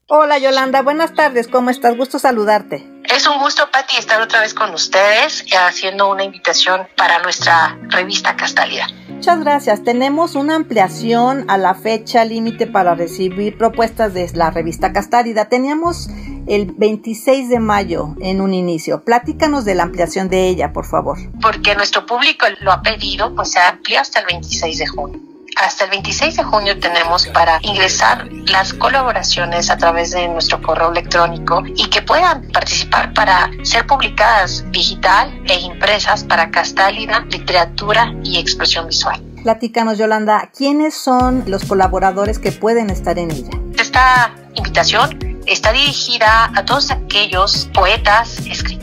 Hola 0.09 0.39
Yolanda, 0.39 0.83
buenas 0.83 1.15
tardes, 1.15 1.49
¿cómo 1.49 1.69
estás? 1.69 1.97
Gusto 1.97 2.21
saludarte. 2.21 2.89
Es 3.13 3.27
un 3.27 3.41
gusto, 3.41 3.69
Patti, 3.73 3.97
estar 3.97 4.23
otra 4.23 4.41
vez 4.41 4.55
con 4.55 4.73
ustedes 4.73 5.45
haciendo 5.59 6.09
una 6.09 6.23
invitación 6.23 6.87
para 6.97 7.19
nuestra 7.25 7.77
revista 7.89 8.37
Castálida. 8.37 8.87
Muchas 9.09 9.41
gracias. 9.41 9.83
Tenemos 9.83 10.37
una 10.37 10.55
ampliación 10.55 11.51
a 11.51 11.59
la 11.59 11.75
fecha 11.75 12.25
límite 12.25 12.69
para 12.69 12.95
recibir 12.95 13.59
propuestas 13.59 14.15
de 14.15 14.31
la 14.35 14.53
revista 14.53 14.93
Castálida. 14.93 15.49
Teníamos 15.49 16.09
el 16.47 16.67
26 16.67 17.49
de 17.49 17.59
mayo 17.59 18.15
en 18.21 18.41
un 18.41 18.55
inicio. 18.55 19.03
Platícanos 19.03 19.65
de 19.65 19.75
la 19.75 19.83
ampliación 19.83 20.29
de 20.29 20.47
ella, 20.47 20.73
por 20.73 20.87
favor. 20.87 21.19
Porque 21.43 21.75
nuestro 21.75 22.07
público 22.07 22.47
lo 22.61 22.71
ha 22.71 22.81
pedido, 22.81 23.35
pues 23.35 23.51
se 23.51 23.59
amplía 23.59 24.03
hasta 24.03 24.21
el 24.21 24.27
26 24.27 24.79
de 24.79 24.87
junio. 24.87 25.36
Hasta 25.57 25.85
el 25.85 25.91
26 25.91 26.37
de 26.37 26.45
junio 26.45 26.79
tenemos 26.79 27.27
para 27.29 27.59
ingresar 27.63 28.29
las 28.47 28.75
colaboraciones 28.75 29.71
a 29.71 29.79
través 29.79 30.11
de 30.11 30.29
nuestro 30.29 30.61
correo 30.61 30.91
electrónico 30.93 31.63
y 31.65 31.89
que 31.89 32.03
puedan 32.03 32.47
participar 32.53 33.15
para 33.15 33.51
ser 33.63 33.87
publicadas 33.87 34.71
digital 34.71 35.33
e 35.47 35.59
impresas 35.61 36.25
para 36.25 36.51
Castálida, 36.51 37.21
literatura 37.31 38.13
y 38.23 38.39
expresión 38.39 38.87
visual. 38.87 39.23
Platícanos, 39.43 39.97
Yolanda, 39.97 40.51
¿quiénes 40.55 40.95
son 40.95 41.45
los 41.47 41.65
colaboradores 41.65 42.39
que 42.39 42.53
pueden 42.53 42.91
estar 42.91 43.19
en 43.19 43.31
ella? 43.31 43.59
Esta 43.79 44.35
invitación 44.55 45.41
está 45.47 45.73
dirigida 45.73 46.51
a 46.55 46.65
todos 46.65 46.91
aquellos 46.91 47.71
poetas, 47.73 48.39
escritores, 48.47 48.76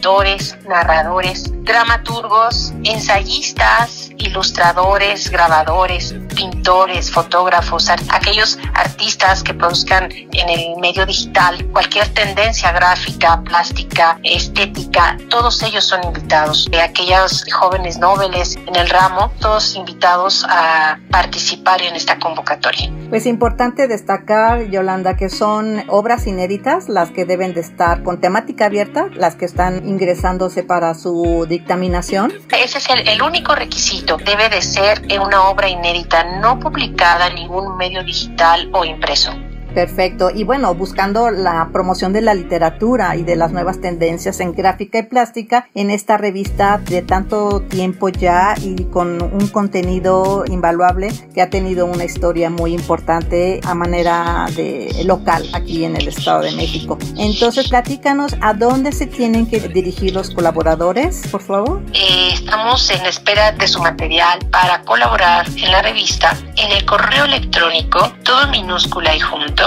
narradores, 0.67 1.49
dramaturgos, 1.63 2.73
ensayistas, 2.83 4.11
ilustradores, 4.17 5.29
grabadores, 5.29 6.13
pintores, 6.35 7.09
fotógrafos, 7.09 7.89
aquellos 7.89 8.59
artistas 8.73 9.43
que 9.43 9.53
produzcan 9.53 10.11
en 10.11 10.49
el 10.49 10.77
medio 10.81 11.05
digital 11.05 11.65
cualquier 11.71 12.07
tendencia 12.09 12.71
gráfica, 12.73 13.41
plástica, 13.43 14.19
estética, 14.23 15.17
todos 15.29 15.61
ellos 15.63 15.85
son 15.85 16.03
invitados. 16.03 16.67
De 16.69 16.81
aquellos 16.81 17.45
jóvenes 17.53 17.97
nobles 17.97 18.57
en 18.57 18.75
el 18.75 18.89
ramo, 18.89 19.31
todos 19.39 19.75
invitados 19.75 20.45
a 20.49 20.99
participar 21.11 21.81
en 21.81 21.95
esta 21.95 22.19
convocatoria. 22.19 22.91
Pues 23.09 23.25
importante 23.25 23.87
destacar, 23.87 24.69
Yolanda, 24.69 25.15
que 25.15 25.29
son 25.29 25.83
obras 25.87 26.27
inéditas 26.27 26.89
las 26.89 27.11
que 27.11 27.25
deben 27.25 27.53
de 27.53 27.61
estar 27.61 28.03
con 28.03 28.19
temática 28.19 28.65
abierta, 28.65 29.07
las 29.13 29.35
que 29.35 29.45
están 29.45 29.92
ingresándose 29.93 30.63
para 30.63 30.93
su 30.93 31.45
dictaminación. 31.47 32.33
Ese 32.51 32.77
es 32.77 32.89
el, 32.89 33.07
el 33.07 33.21
único 33.21 33.55
requisito. 33.55 34.17
Debe 34.17 34.49
de 34.49 34.61
ser 34.61 35.01
una 35.19 35.49
obra 35.49 35.69
inédita, 35.69 36.39
no 36.39 36.59
publicada 36.59 37.27
en 37.27 37.35
ningún 37.35 37.77
medio 37.77 38.03
digital 38.03 38.69
o 38.73 38.83
impreso. 38.83 39.31
Perfecto. 39.73 40.29
Y 40.33 40.43
bueno, 40.43 40.73
buscando 40.75 41.31
la 41.31 41.69
promoción 41.71 42.13
de 42.13 42.21
la 42.21 42.33
literatura 42.33 43.15
y 43.15 43.23
de 43.23 43.35
las 43.35 43.51
nuevas 43.51 43.81
tendencias 43.81 44.39
en 44.39 44.53
gráfica 44.53 44.99
y 44.99 45.03
plástica 45.03 45.67
en 45.73 45.89
esta 45.89 46.17
revista 46.17 46.79
de 46.83 47.01
tanto 47.01 47.61
tiempo 47.61 48.09
ya 48.09 48.53
y 48.61 48.85
con 48.85 49.21
un 49.21 49.47
contenido 49.47 50.45
invaluable 50.47 51.11
que 51.33 51.41
ha 51.41 51.49
tenido 51.49 51.85
una 51.85 52.05
historia 52.05 52.49
muy 52.49 52.73
importante 52.73 53.61
a 53.63 53.73
manera 53.73 54.45
de 54.55 55.03
local 55.05 55.47
aquí 55.53 55.85
en 55.85 55.95
el 55.95 56.07
Estado 56.07 56.41
de 56.41 56.51
México. 56.51 56.97
Entonces, 57.17 57.69
platícanos 57.69 58.35
a 58.41 58.53
dónde 58.53 58.91
se 58.91 59.07
tienen 59.07 59.47
que 59.47 59.59
dirigir 59.59 60.13
los 60.13 60.29
colaboradores, 60.29 61.27
por 61.31 61.41
favor. 61.41 61.81
Eh, 61.93 62.29
estamos 62.33 62.89
en 62.91 63.05
espera 63.05 63.51
de 63.53 63.67
su 63.67 63.81
material 63.81 64.39
para 64.51 64.81
colaborar 64.83 65.47
en 65.47 65.71
la 65.71 65.81
revista 65.81 66.37
en 66.57 66.71
el 66.71 66.85
correo 66.85 67.25
electrónico, 67.25 68.11
todo 68.23 68.47
minúscula 68.49 69.15
y 69.15 69.19
junto 69.19 69.62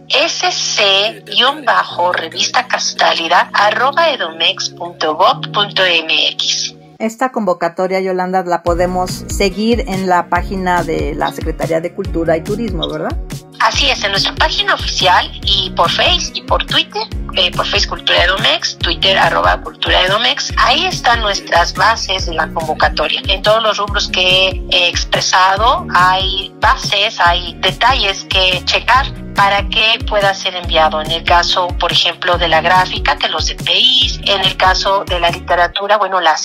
castálida 2.66 3.50
arroba 3.52 4.10
edomex.gov.mx. 4.10 6.74
Esta 6.98 7.30
convocatoria, 7.30 8.00
Yolanda, 8.00 8.42
la 8.44 8.62
podemos 8.62 9.24
seguir 9.28 9.84
en 9.86 10.08
la 10.08 10.28
página 10.28 10.82
de 10.82 11.14
la 11.14 11.30
Secretaría 11.30 11.80
de 11.80 11.94
Cultura 11.94 12.36
y 12.36 12.42
Turismo, 12.42 12.88
¿verdad? 12.88 13.16
Así 13.60 13.90
es, 13.90 14.04
en 14.04 14.12
nuestra 14.12 14.34
página 14.36 14.74
oficial 14.74 15.30
y 15.42 15.70
por 15.70 15.90
Face 15.90 16.30
y 16.34 16.42
por 16.42 16.64
Twitter, 16.64 17.02
eh, 17.34 17.50
por 17.50 17.66
Face 17.66 17.88
Cultura 17.88 18.24
Edomex, 18.24 18.78
Twitter 18.78 19.18
arroba 19.18 19.60
Cultura 19.60 20.02
Edomex, 20.02 20.52
ahí 20.58 20.86
están 20.86 21.20
nuestras 21.20 21.74
bases 21.74 22.26
de 22.26 22.34
la 22.34 22.48
convocatoria. 22.48 23.20
En 23.26 23.42
todos 23.42 23.62
los 23.62 23.76
rubros 23.78 24.08
que 24.10 24.62
he 24.70 24.88
expresado 24.88 25.86
hay 25.92 26.52
bases, 26.60 27.18
hay 27.18 27.54
detalles 27.60 28.24
que 28.30 28.62
checar 28.64 29.06
para 29.38 29.68
que 29.68 30.04
pueda 30.08 30.34
ser 30.34 30.56
enviado. 30.56 31.00
En 31.00 31.12
el 31.12 31.22
caso, 31.22 31.68
por 31.78 31.92
ejemplo, 31.92 32.36
de 32.38 32.48
la 32.48 32.60
gráfica, 32.60 33.16
que 33.16 33.28
los 33.28 33.46
DPIs, 33.46 34.18
en 34.24 34.40
el 34.44 34.56
caso 34.56 35.04
de 35.04 35.20
la 35.20 35.30
literatura, 35.30 35.96
bueno, 35.96 36.20
las 36.20 36.44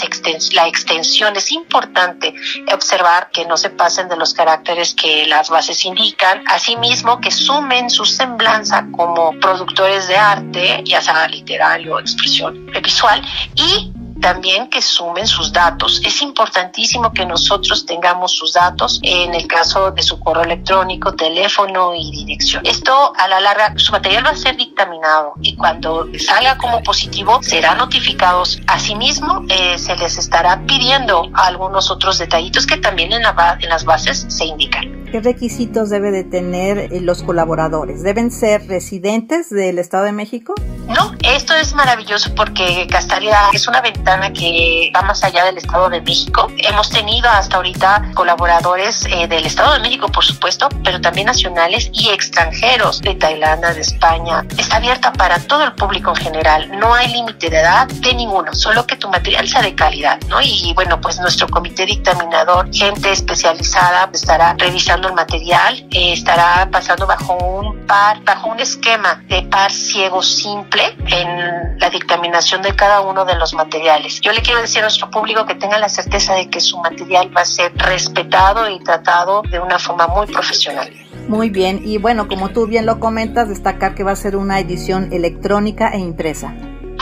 la 0.53 0.67
extensión. 0.67 1.35
Es 1.35 1.51
importante 1.51 2.35
observar 2.71 3.31
que 3.31 3.45
no 3.45 3.57
se 3.57 3.71
pasen 3.71 4.09
de 4.09 4.15
los 4.15 4.35
caracteres 4.35 4.93
que 4.93 5.25
las 5.25 5.49
bases 5.49 5.83
indican, 5.85 6.43
asimismo 6.47 7.19
que 7.19 7.31
sumen 7.31 7.89
su 7.89 8.05
semblanza 8.05 8.85
como 8.95 9.31
productores 9.39 10.07
de 10.07 10.15
arte, 10.15 10.83
ya 10.85 11.01
sea 11.01 11.27
literario, 11.27 11.99
expresión 11.99 12.67
visual, 12.67 13.23
y 13.55 13.91
también 14.23 14.69
que 14.69 14.81
sumen 14.81 15.27
sus 15.27 15.51
datos. 15.51 16.01
Es 16.05 16.21
importantísimo 16.21 17.11
que 17.11 17.25
nosotros 17.25 17.85
tengamos 17.85 18.31
sus 18.31 18.53
datos 18.53 19.01
en 19.03 19.33
el 19.33 19.47
caso 19.47 19.91
de 19.91 20.01
su 20.01 20.17
correo 20.17 20.45
electrónico, 20.45 21.13
teléfono 21.13 21.93
y 21.93 22.09
dirección. 22.09 22.65
Esto 22.65 23.13
a 23.17 23.27
la 23.27 23.41
larga, 23.41 23.73
su 23.75 23.91
material 23.91 24.25
va 24.25 24.29
a 24.29 24.35
ser 24.37 24.55
dictaminado 24.55 25.33
y 25.41 25.57
cuando 25.57 26.07
salga 26.17 26.57
como 26.57 26.81
positivo 26.81 27.43
será 27.43 27.75
notificados. 27.75 28.61
Asimismo, 28.65 29.45
eh, 29.49 29.77
se 29.77 29.97
les 29.97 30.17
estará 30.17 30.65
pidiendo 30.65 31.29
algunos 31.33 31.91
otros 31.91 32.17
detallitos 32.17 32.65
que 32.65 32.77
también 32.77 33.11
en, 33.11 33.23
en 33.23 33.69
las 33.69 33.83
bases 33.83 34.25
se 34.29 34.45
indican. 34.45 35.02
¿Qué 35.13 35.21
requisitos 35.21 35.91
debe 35.91 36.09
de 36.09 36.23
tener 36.23 36.91
eh, 36.91 36.99
los 36.99 37.21
colaboradores? 37.21 38.01
¿Deben 38.01 38.31
ser 38.31 38.65
residentes 38.65 39.51
del 39.51 39.77
Estado 39.77 40.05
de 40.05 40.11
México? 40.11 40.55
No, 40.87 41.11
esto 41.23 41.53
es 41.53 41.75
maravilloso 41.75 42.33
porque 42.33 42.87
Castalia 42.89 43.37
es 43.53 43.67
una 43.67 43.79
ventana 43.81 44.33
que 44.33 44.91
va 44.95 45.03
más 45.03 45.23
allá 45.23 45.45
del 45.45 45.57
Estado 45.57 45.89
de 45.91 46.01
México. 46.01 46.47
Hemos 46.57 46.89
tenido 46.89 47.29
hasta 47.29 47.57
ahorita 47.57 48.11
colaboradores 48.15 49.05
eh, 49.05 49.27
del 49.27 49.45
Estado 49.45 49.73
de 49.73 49.81
México, 49.81 50.07
por 50.11 50.25
supuesto, 50.25 50.67
pero 50.83 50.99
también 50.99 51.27
nacionales 51.27 51.91
y 51.93 52.09
extranjeros 52.09 52.99
de 53.01 53.13
Tailandia, 53.13 53.71
de 53.71 53.81
España. 53.81 54.43
Está 54.57 54.77
abierta 54.77 55.13
para 55.13 55.37
todo 55.37 55.63
el 55.63 55.73
público 55.73 56.09
en 56.09 56.15
general. 56.15 56.71
No 56.79 56.91
hay 56.91 57.13
límite 57.13 57.51
de 57.51 57.59
edad 57.59 57.87
de 57.87 58.15
ninguno, 58.15 58.51
solo 58.55 58.87
que 58.87 58.95
tu 58.95 59.09
material 59.09 59.47
sea 59.47 59.61
de 59.61 59.75
calidad, 59.75 60.19
¿no? 60.27 60.41
Y 60.41 60.73
bueno, 60.73 60.99
pues 60.99 61.19
nuestro 61.19 61.47
comité 61.49 61.85
dictaminador, 61.85 62.67
gente 62.73 63.11
especializada, 63.11 64.09
estará 64.11 64.55
revisando 64.57 65.02
el 65.07 65.13
material, 65.13 65.85
eh, 65.91 66.13
estará 66.13 66.69
pasando 66.71 67.07
bajo 67.07 67.35
un 67.35 67.85
par, 67.85 68.23
bajo 68.23 68.49
un 68.49 68.59
esquema 68.59 69.23
de 69.27 69.43
par 69.43 69.71
ciego 69.71 70.21
simple 70.21 70.83
en 71.07 71.79
la 71.79 71.89
dictaminación 71.89 72.61
de 72.61 72.75
cada 72.75 73.01
uno 73.01 73.25
de 73.25 73.35
los 73.35 73.53
materiales. 73.53 74.21
Yo 74.21 74.31
le 74.31 74.41
quiero 74.41 74.61
decir 74.61 74.79
a 74.79 74.83
nuestro 74.83 75.09
público 75.09 75.45
que 75.45 75.55
tenga 75.55 75.77
la 75.77 75.89
certeza 75.89 76.35
de 76.35 76.49
que 76.49 76.59
su 76.59 76.77
material 76.79 77.35
va 77.35 77.41
a 77.41 77.45
ser 77.45 77.75
respetado 77.75 78.69
y 78.69 78.79
tratado 78.79 79.41
de 79.43 79.59
una 79.59 79.79
forma 79.79 80.07
muy 80.07 80.27
profesional. 80.27 80.91
Muy 81.27 81.49
bien, 81.49 81.81
y 81.83 81.97
bueno, 81.97 82.27
como 82.27 82.49
tú 82.49 82.67
bien 82.67 82.85
lo 82.85 82.99
comentas, 82.99 83.47
destacar 83.47 83.95
que 83.95 84.03
va 84.03 84.11
a 84.11 84.15
ser 84.15 84.35
una 84.35 84.59
edición 84.59 85.13
electrónica 85.13 85.89
e 85.93 85.99
impresa. 85.99 86.53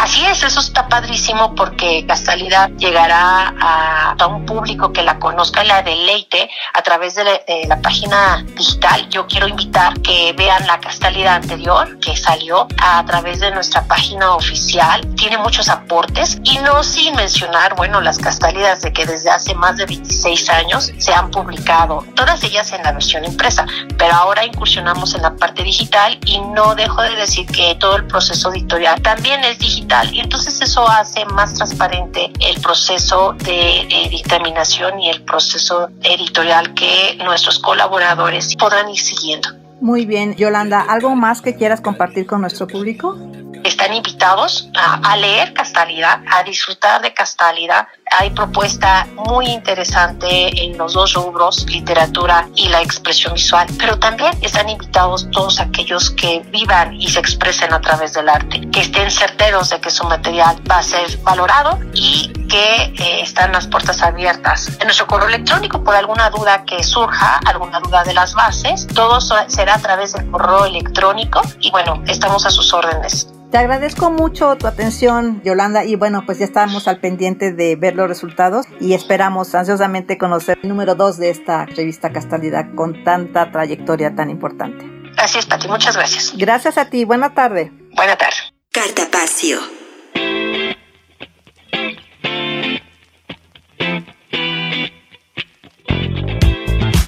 Así 0.01 0.25
es, 0.25 0.41
eso 0.41 0.61
está 0.61 0.87
padrísimo 0.87 1.53
porque 1.53 2.03
Castalidad 2.07 2.71
llegará 2.71 3.53
a, 3.59 4.25
un 4.25 4.47
público 4.47 4.91
que 4.91 5.03
la 5.03 5.19
conozca 5.19 5.63
y 5.63 5.67
la 5.67 5.83
deleite 5.83 6.49
a 6.73 6.81
través 6.81 7.15
de 7.15 7.23
la, 7.67 7.81
página 7.81 8.43
digital. 8.55 9.07
Yo 9.09 9.27
quiero 9.27 9.47
invitar 9.47 9.99
que 10.01 10.33
vean 10.33 10.65
la 10.65 10.79
Castalidad 10.79 11.35
anterior 11.35 11.99
que 11.99 12.15
salió 12.17 12.67
a 12.81 13.03
través 13.05 13.41
de 13.41 13.51
nuestra 13.51 13.83
página 13.83 14.33
oficial. 14.35 15.01
Tiene 15.15 15.37
muchos 15.37 15.69
aportes 15.69 16.39
y 16.43 16.57
no 16.59 16.83
sin 16.83 17.15
mencionar, 17.15 17.75
bueno, 17.75 18.01
las 18.01 18.17
Castalidas 18.17 18.81
de 18.81 18.93
que 18.93 19.05
desde 19.05 19.29
hace 19.29 19.53
más 19.53 19.77
de 19.77 19.85
26 19.85 20.49
años 20.49 20.91
se 20.97 21.13
han 21.13 21.29
publicado, 21.29 22.03
todas 22.15 22.43
ellas 22.43 22.71
en 22.73 22.81
la 22.81 22.91
versión 22.91 23.23
impresa, 23.23 23.67
pero 23.99 24.15
ahora 24.15 24.45
incursionamos 24.45 25.13
en 25.13 25.21
la 25.21 25.35
parte 25.35 25.63
digital 25.63 26.17
y 26.25 26.39
no 26.39 26.73
dejo 26.73 27.03
de 27.03 27.15
decir 27.15 27.45
que 27.45 27.75
todo 27.75 27.97
el 27.97 28.07
proceso 28.07 28.51
editorial 28.51 28.99
también 29.01 29.43
es 29.43 29.59
digital 29.59 29.90
y 30.11 30.21
entonces 30.21 30.61
eso 30.61 30.87
hace 30.87 31.25
más 31.25 31.53
transparente 31.55 32.31
el 32.39 32.61
proceso 32.61 33.33
de 33.33 33.81
eh, 33.81 34.09
dictaminación 34.09 34.99
y 34.99 35.09
el 35.09 35.21
proceso 35.23 35.89
editorial 36.01 36.73
que 36.73 37.17
nuestros 37.23 37.59
colaboradores 37.59 38.55
podrán 38.55 38.89
ir 38.89 38.99
siguiendo. 38.99 39.49
Muy 39.81 40.05
bien, 40.05 40.35
Yolanda, 40.35 40.79
¿algo 40.79 41.15
más 41.15 41.41
que 41.41 41.55
quieras 41.55 41.81
compartir 41.81 42.25
con 42.25 42.41
nuestro 42.41 42.67
público? 42.67 43.17
Están 43.63 43.93
invitados 43.93 44.69
a, 44.75 45.15
leer 45.17 45.53
Castalidad, 45.53 46.21
a 46.31 46.43
disfrutar 46.43 47.01
de 47.01 47.13
Castalidad. 47.13 47.87
Hay 48.11 48.31
propuesta 48.31 49.07
muy 49.27 49.47
interesante 49.47 50.63
en 50.63 50.77
los 50.77 50.93
dos 50.93 51.13
rubros, 51.13 51.65
literatura 51.69 52.47
y 52.55 52.69
la 52.69 52.81
expresión 52.81 53.35
visual, 53.35 53.67
pero 53.77 53.99
también 53.99 54.31
están 54.41 54.67
invitados 54.67 55.29
todos 55.31 55.59
aquellos 55.59 56.11
que 56.11 56.39
vivan 56.51 56.93
y 56.93 57.09
se 57.09 57.19
expresen 57.19 57.71
a 57.73 57.81
través 57.81 58.13
del 58.13 58.29
arte, 58.29 58.61
que 58.71 58.81
estén 58.81 59.11
certeros 59.11 59.69
de 59.69 59.79
que 59.79 59.91
su 59.91 60.03
material 60.05 60.57
va 60.69 60.79
a 60.79 60.83
ser 60.83 61.17
valorado 61.19 61.79
y 61.93 62.31
que 62.47 62.93
eh, 62.97 63.21
están 63.21 63.51
las 63.51 63.67
puertas 63.67 64.01
abiertas. 64.01 64.69
En 64.79 64.87
nuestro 64.87 65.07
correo 65.07 65.27
electrónico, 65.27 65.83
por 65.83 65.95
alguna 65.95 66.29
duda 66.29 66.65
que 66.65 66.83
surja, 66.83 67.39
alguna 67.45 67.79
duda 67.79 68.03
de 68.03 68.13
las 68.13 68.33
bases, 68.33 68.87
todo 68.87 69.21
será 69.21 69.75
a 69.75 69.79
través 69.79 70.13
del 70.13 70.29
correo 70.31 70.65
electrónico 70.65 71.41
y 71.59 71.71
bueno, 71.71 72.03
estamos 72.07 72.45
a 72.45 72.49
sus 72.49 72.73
órdenes. 72.73 73.27
Te 73.51 73.57
agradezco 73.57 74.09
mucho 74.09 74.55
tu 74.55 74.65
atención, 74.65 75.41
Yolanda, 75.43 75.83
y 75.83 75.95
bueno, 75.95 76.23
pues 76.25 76.39
ya 76.39 76.45
estamos 76.45 76.87
al 76.87 77.01
pendiente 77.01 77.51
de 77.51 77.75
ver 77.75 77.97
los 77.97 78.07
resultados 78.07 78.65
y 78.79 78.93
esperamos 78.93 79.53
ansiosamente 79.53 80.17
conocer 80.17 80.57
el 80.63 80.69
número 80.69 80.95
dos 80.95 81.17
de 81.17 81.31
esta 81.31 81.65
revista 81.65 82.13
Castalidad 82.13 82.73
con 82.75 83.03
tanta 83.03 83.51
trayectoria 83.51 84.15
tan 84.15 84.29
importante. 84.29 84.89
Así 85.17 85.37
es, 85.37 85.47
Pati, 85.47 85.67
muchas 85.67 85.97
gracias. 85.97 86.33
Gracias 86.37 86.77
a 86.77 86.89
ti, 86.89 87.03
buena 87.03 87.33
tarde. 87.33 87.73
Buena 87.93 88.15
tarde. 88.15 88.37
Cartapacio. 88.71 89.80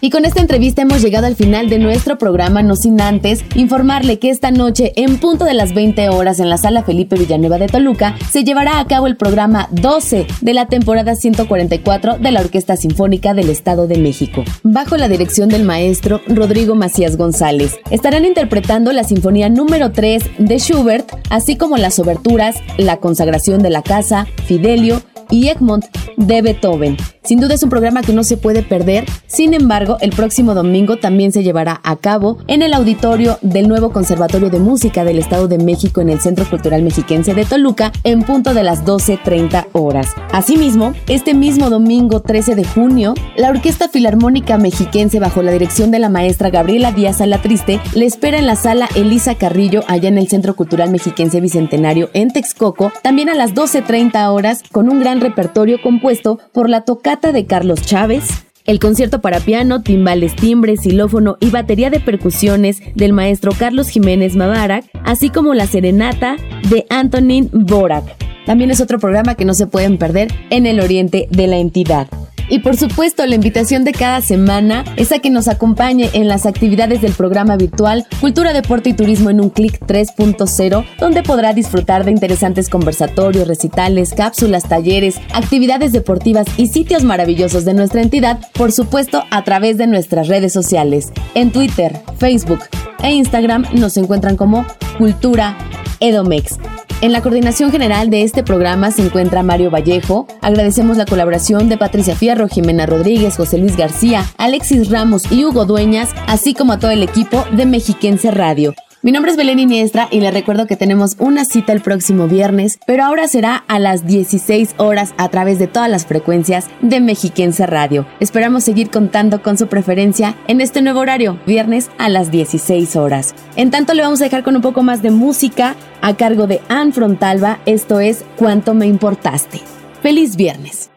Y 0.04 0.10
con 0.10 0.26
esta 0.26 0.41
entrevista 0.41 0.82
hemos 0.82 1.01
llegado 1.01 1.28
al 1.28 1.38
final 1.38 1.70
de 1.70 1.80
nuestro 1.80 2.18
programa, 2.18 2.62
no 2.62 2.76
sin 2.76 2.99
antes 2.99 3.39
informarle 3.56 4.20
que 4.20 4.32
esta 4.32 4.51
noche, 4.51 4.91
en 4.97 5.18
punto 5.18 5.45
de 5.45 5.54
las 5.54 5.74
20 5.74 6.10
horas 6.10 6.41
en 6.41 6.49
la 6.49 6.58
sala 6.58 6.84
Felipe 6.84 7.16
Villanueva 7.16 7.58
de 7.58 7.68
Toluca, 7.68 8.18
se 8.30 8.43
llevará 8.43 8.82
a 8.82 8.86
cabo 8.86 9.08
el 9.08 9.16
programa 9.16 9.70
12 9.72 10.28
de 10.41 10.54
la 10.54 10.66
temporada 10.66 11.16
144 11.16 12.18
de 12.18 12.32
la 12.32 12.41
Orquesta 12.41 12.76
Sinfónica 12.76 13.34
del 13.34 13.49
Estado 13.49 13.88
de 13.88 13.97
México, 13.97 14.43
bajo 14.62 14.97
la 14.97 15.08
dirección 15.08 15.47
del 15.47 15.64
maestro 15.64 16.20
Rodrigo 16.28 16.76
Macías 16.76 17.16
González. 17.16 17.78
Estarán 17.89 18.26
interpretando 18.26 18.91
la 18.91 19.06
Sinfonía 19.06 19.47
número 19.47 19.93
3 19.93 20.32
de 20.38 20.60
Schubert, 20.60 21.10
así 21.30 21.56
como 21.56 21.78
las 21.78 21.97
oberturas 21.99 22.58
La 22.76 22.97
consagración 22.97 23.64
de 23.64 23.70
la 23.70 23.84
casa, 23.84 24.28
Fidelio, 24.47 25.01
y 25.34 25.47
Egmont 25.47 25.86
de 26.18 26.41
Beethoven. 26.41 26.97
Sin 27.24 27.39
duda 27.39 27.53
es 27.53 27.63
un 27.63 27.69
programa 27.69 28.01
que 28.01 28.11
no 28.11 28.26
se 28.26 28.36
puede 28.36 28.63
perder, 28.63 29.05
sin 29.28 29.53
embargo, 29.53 29.97
el 30.01 30.09
próximo 30.09 30.53
domingo 30.53 30.97
también 30.97 31.32
se 31.32 31.41
llevará 31.41 31.80
a 31.84 31.95
cabo 31.95 32.38
en 32.47 32.61
el 32.61 32.74
auditorio 32.74 33.39
del 33.41 33.69
nuevo 33.69 33.93
Conservatorio 33.93 34.49
de 34.49 34.59
Música 34.59 35.05
del 35.05 35.19
Estado 35.19 35.47
de 35.47 35.57
México 35.57 36.01
en 36.01 36.09
el 36.09 36.19
Centro 36.19 36.43
Cultural 36.49 36.84
Mexiquense 36.84 37.34
de 37.34 37.45
Toluca 37.45 37.93
en 38.03 38.24
punto 38.24 38.53
de 38.53 38.63
las 38.63 38.84
12.30 38.84 39.67
horas. 39.71 40.13
Asimismo, 40.34 40.93
este 41.07 41.34
mismo 41.34 41.69
domingo 41.69 42.21
13 42.21 42.55
de 42.55 42.65
junio, 42.65 43.13
la 43.38 43.49
Orquesta 43.51 43.88
Filarmónica 43.88 44.57
Mexiquense 44.57 45.21
bajo 45.21 45.41
la 45.41 45.51
dirección 45.51 45.91
de 45.91 45.99
la 45.99 46.09
maestra 46.09 46.49
Gabriela 46.49 46.91
Díaz 46.91 47.21
Alatriste 47.21 47.80
le 47.95 48.05
espera 48.05 48.38
en 48.38 48.47
la 48.47 48.57
sala 48.57 48.89
Elisa 48.95 49.36
Carrillo 49.36 49.82
allá 49.88 50.09
en 50.09 50.17
el 50.17 50.28
Centro 50.28 50.55
Cultural 50.57 50.91
Mexiquense 50.91 51.39
Bicentenario 51.39 52.09
en 52.13 52.32
Texcoco, 52.34 52.91
también 53.01 53.30
a 53.30 53.34
las 53.34 53.53
12.30 53.53 54.28
horas 54.30 54.61
con 54.74 54.89
un 54.89 54.99
gran 54.99 55.21
repertorio 55.21 55.82
compuesto 55.82 56.38
por 56.51 56.69
la 56.69 56.82
tocata 57.14 57.32
de 57.32 57.45
Carlos 57.45 57.82
Chávez, 57.84 58.43
el 58.66 58.80
concierto 58.80 59.22
para 59.22 59.39
piano, 59.39 59.84
timbales, 59.84 60.36
timbres, 60.36 60.82
xilófono 60.82 61.38
y 61.39 61.51
batería 61.51 61.91
de 61.91 61.99
percusiones 61.99 62.82
del 62.95 63.14
maestro 63.14 63.51
Carlos 63.51 63.89
Jiménez 63.89 64.36
Mabarak, 64.36 64.86
así 65.03 65.30
como 65.30 65.53
la 65.53 65.68
serenata 65.68 66.38
de 66.72 66.88
Antonin 66.89 67.51
Borak. 67.53 68.03
También 68.47 68.72
es 68.72 68.82
otro 68.82 68.97
programa 68.97 69.36
que 69.36 69.45
no 69.45 69.53
se 69.53 69.68
pueden 69.68 69.99
perder 69.99 70.30
en 70.49 70.66
el 70.66 70.80
oriente 70.80 71.28
de 71.30 71.45
la 71.45 71.57
entidad. 71.57 72.07
Y 72.49 72.59
por 72.59 72.77
supuesto, 72.77 73.25
la 73.25 73.35
invitación 73.35 73.83
de 73.83 73.91
cada 73.91 74.21
semana 74.21 74.83
es 74.97 75.11
a 75.11 75.19
que 75.19 75.29
nos 75.29 75.47
acompañe 75.47 76.09
en 76.13 76.27
las 76.27 76.45
actividades 76.45 77.01
del 77.01 77.13
programa 77.13 77.55
virtual 77.57 78.05
Cultura, 78.19 78.53
Deporte 78.53 78.89
y 78.89 78.93
Turismo 78.93 79.29
en 79.29 79.41
un 79.41 79.49
clic 79.49 79.79
3.0, 79.85 80.85
donde 80.99 81.23
podrá 81.23 81.53
disfrutar 81.53 82.05
de 82.05 82.11
interesantes 82.11 82.69
conversatorios, 82.69 83.47
recitales, 83.47 84.13
cápsulas, 84.13 84.67
talleres, 84.67 85.19
actividades 85.33 85.91
deportivas 85.91 86.47
y 86.57 86.67
sitios 86.67 87.03
maravillosos 87.03 87.65
de 87.65 87.73
nuestra 87.73 88.01
entidad, 88.01 88.39
por 88.53 88.71
supuesto 88.71 89.23
a 89.31 89.43
través 89.43 89.77
de 89.77 89.87
nuestras 89.87 90.27
redes 90.27 90.53
sociales. 90.53 91.11
En 91.35 91.51
Twitter, 91.51 91.99
Facebook 92.17 92.59
e 93.01 93.11
Instagram 93.11 93.65
nos 93.73 93.97
encuentran 93.97 94.37
como 94.37 94.65
Cultura 94.97 95.57
Edomex. 95.99 96.57
En 97.01 97.11
la 97.11 97.21
coordinación 97.21 97.71
general 97.71 98.09
de 98.09 98.23
este 98.23 98.43
programa 98.43 98.91
se 98.91 99.03
encuentra 99.03 99.43
Mario 99.43 99.69
Vallejo. 99.69 100.27
Agradecemos 100.41 100.97
la 100.97 101.05
colaboración 101.05 101.67
de 101.67 101.77
Patricia 101.77 102.15
Fierro, 102.15 102.47
Jimena 102.47 102.85
Rodríguez, 102.85 103.35
José 103.35 103.57
Luis 103.57 103.75
García, 103.75 104.25
Alexis 104.37 104.89
Ramos 104.89 105.31
y 105.31 105.43
Hugo 105.43 105.65
Dueñas, 105.65 106.09
así 106.27 106.53
como 106.53 106.73
a 106.73 106.79
todo 106.79 106.91
el 106.91 107.03
equipo 107.03 107.45
de 107.51 107.65
Mexiquense 107.65 108.31
Radio. 108.31 108.73
Mi 109.04 109.12
nombre 109.12 109.32
es 109.32 109.38
Belén 109.38 109.60
Iniestra 109.60 110.08
y 110.12 110.22
les 110.22 110.34
recuerdo 110.34 110.66
que 110.66 110.78
tenemos 110.78 111.18
una 111.20 111.43
cita 111.43 111.74
el 111.74 111.82
próximo 111.82 112.30
viernes, 112.30 112.80
pero 112.86 113.04
ahora 113.04 113.28
será 113.28 113.66
a 113.68 113.78
las 113.78 114.08
16 114.08 114.76
horas 114.78 115.14
a 115.18 115.28
través 115.28 115.60
de 115.60 115.68
todas 115.68 115.89
las 115.89 116.06
frecuencias 116.06 116.70
de 116.80 117.01
Mexiquense 117.01 117.66
Radio. 117.66 118.08
Esperamos 118.22 118.64
seguir 118.64 118.89
contando 118.89 119.43
con 119.43 119.58
su 119.58 119.68
preferencia 119.68 120.38
en 120.47 120.62
este 120.62 120.82
nuevo 120.82 121.01
horario, 121.01 121.38
viernes 121.45 121.91
a 121.97 122.08
las 122.08 122.32
16 122.32 122.95
horas. 122.95 123.36
En 123.58 123.72
tanto 123.72 123.93
le 123.93 124.04
vamos 124.04 124.22
a 124.22 124.24
dejar 124.24 124.43
con 124.43 124.56
un 124.56 124.62
poco 124.62 124.84
más 124.84 125.01
de 125.01 125.12
música 125.12 125.76
a 126.01 126.16
cargo 126.16 126.47
de 126.47 126.62
Anne 126.70 126.93
Frontalba, 126.93 127.60
esto 127.66 127.99
es 127.99 128.24
Cuánto 128.38 128.74
me 128.74 128.86
importaste. 128.86 129.60
Feliz 130.01 130.38
viernes. 130.38 130.93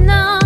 Cartapacio 0.00 0.37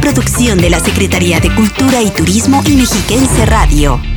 producción 0.00 0.58
de 0.58 0.70
la 0.70 0.80
Secretaría 0.80 1.40
de 1.40 1.54
Cultura 1.54 2.02
y 2.02 2.10
Turismo 2.10 2.62
y 2.66 2.76
Mexiquense 2.76 3.46
Radio. 3.46 4.15